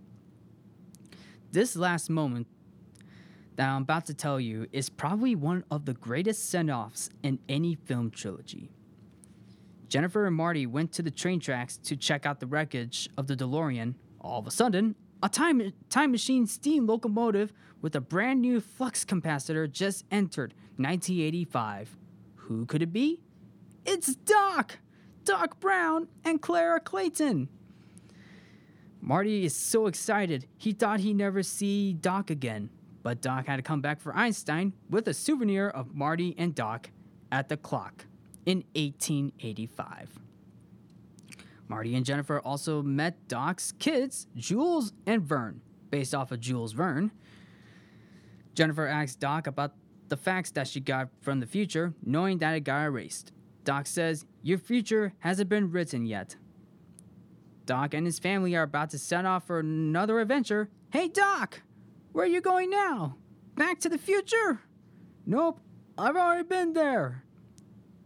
This 1.51 1.75
last 1.75 2.09
moment 2.09 2.47
that 3.57 3.67
I'm 3.67 3.81
about 3.81 4.05
to 4.05 4.13
tell 4.13 4.39
you 4.39 4.67
is 4.71 4.89
probably 4.89 5.35
one 5.35 5.65
of 5.69 5.83
the 5.83 5.93
greatest 5.93 6.49
send 6.49 6.71
offs 6.71 7.09
in 7.23 7.39
any 7.49 7.75
film 7.75 8.09
trilogy. 8.09 8.71
Jennifer 9.89 10.25
and 10.25 10.35
Marty 10.35 10.65
went 10.65 10.93
to 10.93 11.01
the 11.01 11.11
train 11.11 11.41
tracks 11.41 11.75
to 11.79 11.97
check 11.97 12.25
out 12.25 12.39
the 12.39 12.47
wreckage 12.47 13.09
of 13.17 13.27
the 13.27 13.35
DeLorean. 13.35 13.95
All 14.21 14.39
of 14.39 14.47
a 14.47 14.51
sudden, 14.51 14.95
a 15.21 15.27
time, 15.27 15.73
time 15.89 16.11
machine 16.11 16.47
steam 16.47 16.87
locomotive 16.87 17.51
with 17.81 17.97
a 17.97 18.01
brand 18.01 18.39
new 18.39 18.61
flux 18.61 19.03
capacitor 19.03 19.69
just 19.69 20.05
entered 20.09 20.53
1985. 20.77 21.97
Who 22.35 22.65
could 22.65 22.81
it 22.81 22.93
be? 22.93 23.19
It's 23.85 24.15
Doc! 24.15 24.79
Doc 25.25 25.59
Brown 25.59 26.07
and 26.23 26.41
Clara 26.41 26.79
Clayton! 26.79 27.49
Marty 29.01 29.45
is 29.45 29.55
so 29.55 29.87
excited, 29.87 30.47
he 30.57 30.73
thought 30.73 30.99
he'd 30.99 31.15
never 31.15 31.41
see 31.41 31.93
Doc 31.93 32.29
again. 32.29 32.69
But 33.03 33.19
Doc 33.19 33.47
had 33.47 33.55
to 33.55 33.63
come 33.63 33.81
back 33.81 33.99
for 33.99 34.15
Einstein 34.15 34.73
with 34.89 35.07
a 35.07 35.13
souvenir 35.13 35.67
of 35.67 35.95
Marty 35.95 36.35
and 36.37 36.53
Doc 36.53 36.91
at 37.31 37.49
the 37.49 37.57
clock 37.57 38.05
in 38.45 38.59
1885. 38.75 40.19
Marty 41.67 41.95
and 41.95 42.05
Jennifer 42.05 42.39
also 42.39 42.83
met 42.83 43.27
Doc's 43.27 43.71
kids, 43.71 44.27
Jules 44.35 44.93
and 45.07 45.23
Verne, 45.23 45.61
based 45.89 46.13
off 46.13 46.31
of 46.31 46.39
Jules 46.39 46.73
Verne. 46.73 47.11
Jennifer 48.53 48.85
asked 48.85 49.19
Doc 49.19 49.47
about 49.47 49.73
the 50.09 50.17
facts 50.17 50.51
that 50.51 50.67
she 50.67 50.79
got 50.79 51.07
from 51.21 51.39
the 51.39 51.45
future, 51.47 51.93
knowing 52.05 52.39
that 52.39 52.53
it 52.53 52.65
got 52.65 52.83
erased. 52.83 53.31
Doc 53.63 53.87
says, 53.87 54.25
Your 54.43 54.57
future 54.57 55.13
hasn't 55.19 55.49
been 55.49 55.71
written 55.71 56.05
yet. 56.05 56.35
Doc 57.65 57.93
and 57.93 58.05
his 58.05 58.19
family 58.19 58.55
are 58.55 58.63
about 58.63 58.89
to 58.91 58.97
set 58.97 59.25
off 59.25 59.47
for 59.47 59.59
another 59.59 60.19
adventure. 60.19 60.69
Hey, 60.91 61.07
Doc! 61.07 61.61
Where 62.11 62.25
are 62.25 62.29
you 62.29 62.41
going 62.41 62.69
now? 62.69 63.17
Back 63.55 63.79
to 63.81 63.89
the 63.89 63.97
future? 63.97 64.61
Nope, 65.25 65.59
I've 65.97 66.15
already 66.15 66.43
been 66.43 66.73
there. 66.73 67.23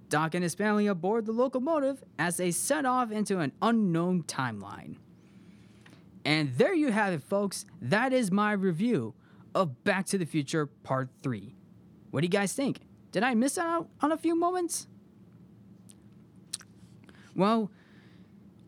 Doc 0.09 0.35
and 0.35 0.43
his 0.43 0.55
family 0.55 0.87
aboard 0.87 1.25
the 1.25 1.31
locomotive 1.31 2.03
as 2.19 2.37
they 2.37 2.51
set 2.51 2.85
off 2.85 3.11
into 3.11 3.39
an 3.39 3.51
unknown 3.61 4.23
timeline. 4.23 4.97
And 6.23 6.55
there 6.57 6.73
you 6.73 6.91
have 6.91 7.13
it, 7.13 7.23
folks. 7.23 7.65
That 7.81 8.13
is 8.13 8.31
my 8.31 8.51
review 8.51 9.13
of 9.53 9.83
Back 9.83 10.05
to 10.07 10.17
the 10.17 10.25
Future 10.25 10.65
Part 10.65 11.09
3. 11.23 11.55
What 12.11 12.21
do 12.21 12.25
you 12.25 12.31
guys 12.31 12.53
think? 12.53 12.81
Did 13.11 13.23
I 13.23 13.33
miss 13.33 13.57
out 13.57 13.89
on 14.01 14.11
a 14.11 14.17
few 14.17 14.35
moments? 14.35 14.87
Well, 17.35 17.71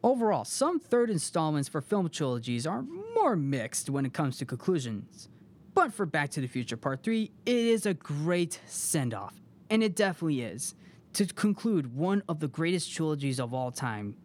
overall, 0.04 0.46
some 0.46 0.80
third 0.80 1.10
installments 1.10 1.70
for 1.70 1.82
film 1.82 2.10
trilogies 2.10 2.68
are 2.68 2.84
more 3.16 3.36
mixed 3.36 3.90
when 3.90 4.06
it 4.06 4.14
comes 4.14 4.38
to 4.38 4.46
conclusions. 4.46 5.30
But 5.74 5.94
for 5.94 6.06
Back 6.06 6.32
to 6.32 6.42
the 6.42 6.48
Future 6.48 6.78
Part 6.78 7.04
3, 7.04 7.32
it 7.46 7.56
is 7.56 7.86
a 7.86 7.94
great 7.94 8.60
send 8.66 9.14
off. 9.14 9.36
And 9.70 9.84
it 9.84 9.96
definitely 9.96 10.42
is 10.42 10.76
to 11.14 11.26
conclude 11.26 11.96
one 11.96 12.24
of 12.28 12.40
the 12.40 12.48
greatest 12.48 12.92
trilogies 12.92 13.40
of 13.40 13.54
all 13.54 13.72
time. 13.72 14.16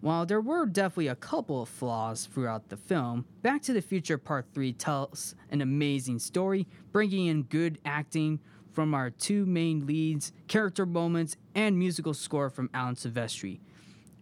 While 0.00 0.26
there 0.26 0.40
were 0.40 0.66
definitely 0.66 1.08
a 1.08 1.16
couple 1.16 1.62
of 1.62 1.68
flaws 1.68 2.26
throughout 2.26 2.68
the 2.68 2.76
film, 2.76 3.24
Back 3.42 3.62
to 3.62 3.72
the 3.72 3.80
Future 3.80 4.18
Part 4.18 4.46
3 4.54 4.72
tells 4.74 5.34
an 5.50 5.60
amazing 5.60 6.18
story, 6.18 6.66
bringing 6.92 7.26
in 7.26 7.44
good 7.44 7.78
acting 7.84 8.38
from 8.70 8.92
our 8.92 9.10
two 9.10 9.46
main 9.46 9.86
leads, 9.86 10.32
character 10.48 10.84
moments, 10.84 11.36
and 11.54 11.78
musical 11.78 12.12
score 12.12 12.50
from 12.50 12.68
Alan 12.74 12.94
Silvestri. 12.94 13.58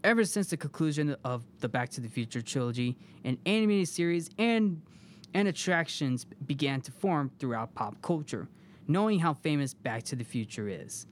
Ever 0.04 0.26
since 0.26 0.48
the 0.48 0.58
conclusion 0.58 1.16
of 1.24 1.44
the 1.60 1.68
Back 1.68 1.88
to 1.92 2.02
the 2.02 2.10
Future 2.10 2.42
trilogy, 2.42 2.94
an 3.24 3.38
animated 3.46 3.88
series 3.88 4.28
and, 4.38 4.82
and 5.32 5.48
attractions 5.48 6.26
began 6.44 6.82
to 6.82 6.92
form 6.92 7.30
throughout 7.38 7.74
pop 7.74 8.02
culture, 8.02 8.46
knowing 8.86 9.18
how 9.18 9.32
famous 9.32 9.72
Back 9.72 10.02
to 10.02 10.16
the 10.16 10.22
Future 10.22 10.68
is. 10.68 11.06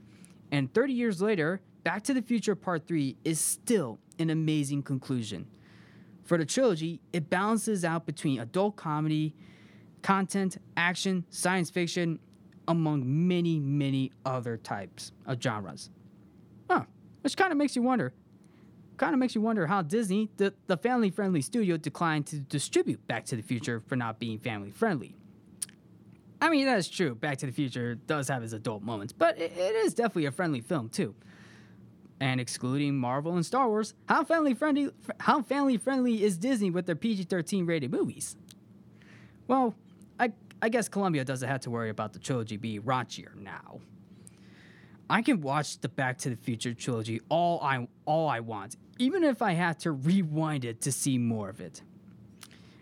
And 0.51 0.73
30 0.75 0.93
years 0.93 1.23
later, 1.23 1.63
Back 1.85 2.03
to 2.03 2.13
the 2.13 2.21
Future 2.21 2.55
Part 2.55 2.87
3 2.87 3.17
is 3.25 3.41
still 3.41 3.99
an 4.19 4.29
amazing 4.29 4.83
conclusion. 4.83 5.47
For 6.25 6.37
the 6.37 6.45
trilogy, 6.45 7.01
it 7.15 7.31
balances 7.31 7.87
out 7.87 8.05
between 8.05 8.41
adult 8.41 8.77
comedy, 8.77 9.35
content, 10.03 10.59
action, 10.77 11.25
science 11.31 11.71
fiction, 11.71 12.19
among 12.69 13.05
many, 13.27 13.59
many 13.59 14.13
other 14.27 14.59
types 14.59 15.13
of 15.25 15.43
genres. 15.43 15.89
Huh, 16.69 16.85
which 17.23 17.39
kind 17.39 17.53
of 17.53 17.57
makes 17.57 17.75
you 17.75 17.81
wonder. 17.81 18.13
Kind 19.03 19.15
of 19.15 19.19
makes 19.19 19.35
you 19.35 19.41
wonder 19.41 19.67
how 19.67 19.83
Disney, 19.83 20.31
the, 20.37 20.55
the 20.69 20.77
family 20.77 21.11
friendly 21.11 21.43
studio, 21.43 21.77
declined 21.77 22.25
to 22.27 22.39
distribute 22.39 23.05
Back 23.09 23.25
to 23.25 23.35
the 23.35 23.43
Future 23.43 23.83
for 23.89 23.97
not 23.97 24.21
being 24.21 24.39
family 24.39 24.71
friendly. 24.71 25.17
I 26.41 26.49
mean, 26.49 26.67
that's 26.67 26.87
true. 26.87 27.17
Back 27.17 27.39
to 27.39 27.47
the 27.47 27.51
Future 27.51 27.97
does 27.97 28.29
have 28.29 28.45
its 28.45 28.53
adult 28.53 28.85
moments, 28.85 29.13
but 29.13 29.37
it, 29.41 29.57
it 29.57 29.75
is 29.75 29.93
definitely 29.93 30.27
a 30.27 30.31
friendly 30.31 30.61
film 30.61 30.89
too. 30.89 31.17
And 32.21 32.41
excluding 32.41 32.97
Marvel 32.97 33.35
and 33.35 33.45
Star 33.45 33.69
Wars, 33.69 33.95
how 34.09 34.23
family 34.23 34.55
friendly 34.55 34.91
how 35.19 35.43
family 35.43 35.79
friendly 35.79 36.23
is 36.23 36.39
Disney 36.39 36.71
with 36.71 36.87
their 36.87 36.95
PG-13 36.95 37.67
rated 37.67 37.91
movies? 37.91 38.37
Well, 39.49 39.75
I 40.21 40.31
I 40.63 40.69
guess 40.69 40.89
Columbia 40.89 41.25
doesn't 41.25 41.49
have 41.49 41.63
to 41.63 41.71
worry 41.71 41.91
about 41.91 42.13
the 42.13 42.21
trilogy 42.21 42.57
being 42.57 42.83
raunchier 42.83 43.35
now. 43.35 43.81
I 45.11 45.23
can 45.23 45.41
watch 45.41 45.79
the 45.79 45.89
Back 45.89 46.19
to 46.19 46.31
the 46.31 46.37
Future 46.37 46.75
trilogy 46.75 47.21
all 47.29 47.61
I 47.61 47.87
all 48.05 48.29
I 48.29 48.41
want, 48.41 48.77
even 48.99 49.25
if 49.25 49.43
I 49.43 49.53
have 49.53 49.79
to 49.79 49.93
rewind 49.93 50.65
it 50.65 50.81
to 50.83 50.93
see 50.93 51.19
more 51.19 51.49
of 51.49 51.61
it. 51.61 51.83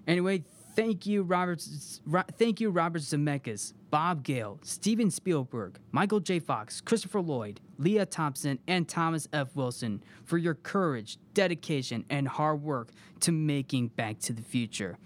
Anyway, 0.07 0.45
Thank 0.77 1.05
you, 1.05 1.23
Robert. 1.23 1.63
Ro- 2.07 2.23
thank 2.39 2.61
you, 2.61 2.71
Robert 2.71 3.03
Zemeckis, 3.03 3.75
Bob 3.91 4.23
Gale, 4.23 4.59
Steven 4.63 5.11
Spielberg, 5.11 5.79
Michael 5.91 6.21
J. 6.21 6.39
Fox, 6.39 6.81
Christopher 6.81 7.21
Lloyd, 7.21 7.61
Lea 7.79 8.07
Thompson, 8.07 8.59
and 8.69 8.89
Thomas 8.89 9.29
F. 9.33 9.55
Wilson 9.57 10.03
for 10.25 10.39
your 10.39 10.55
courage, 10.55 11.19
dedication, 11.35 12.05
and 12.09 12.29
hard 12.29 12.63
work 12.63 12.91
to 13.21 13.33
making 13.33 13.89
Back 13.89 14.21
to 14.21 14.33
the 14.33 14.43
Future. 14.43 14.97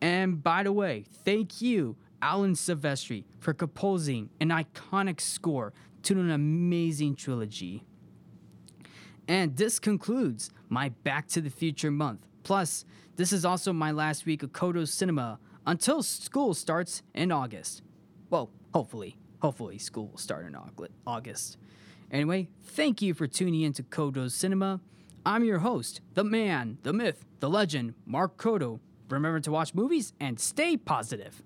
And 0.00 0.42
by 0.42 0.62
the 0.62 0.72
way, 0.72 1.04
thank 1.24 1.62
you, 1.62 1.96
Alan 2.20 2.52
Silvestri, 2.52 3.24
for 3.40 3.54
composing 3.54 4.28
an 4.40 4.50
iconic 4.50 5.20
score 5.20 5.72
to 6.04 6.18
an 6.18 6.30
amazing 6.30 7.16
trilogy. 7.16 7.84
And 9.28 9.56
this 9.56 9.78
concludes 9.78 10.50
my 10.68 10.88
Back 10.88 11.28
to 11.28 11.40
the 11.40 11.50
Future 11.50 11.90
month. 11.90 12.26
Plus, 12.42 12.84
this 13.16 13.32
is 13.32 13.44
also 13.44 13.72
my 13.72 13.90
last 13.90 14.26
week 14.26 14.42
of 14.42 14.52
Codo 14.52 14.86
Cinema 14.86 15.38
until 15.66 16.02
school 16.02 16.54
starts 16.54 17.02
in 17.14 17.30
August. 17.30 17.82
Well, 18.30 18.50
hopefully. 18.74 19.16
Hopefully, 19.40 19.78
school 19.78 20.08
will 20.08 20.18
start 20.18 20.46
in 20.46 20.56
August. 21.06 21.56
Anyway, 22.10 22.48
thank 22.62 23.02
you 23.02 23.14
for 23.14 23.26
tuning 23.26 23.62
in 23.62 23.72
to 23.72 23.82
Codo 23.82 24.30
Cinema. 24.30 24.80
I'm 25.24 25.44
your 25.44 25.60
host, 25.60 26.00
the 26.14 26.24
man, 26.24 26.78
the 26.82 26.92
myth, 26.92 27.24
the 27.40 27.48
legend, 27.48 27.94
Mark 28.06 28.36
Codo. 28.36 28.80
Remember 29.08 29.40
to 29.40 29.50
watch 29.52 29.74
movies 29.74 30.12
and 30.20 30.38
stay 30.38 30.76
positive. 30.76 31.42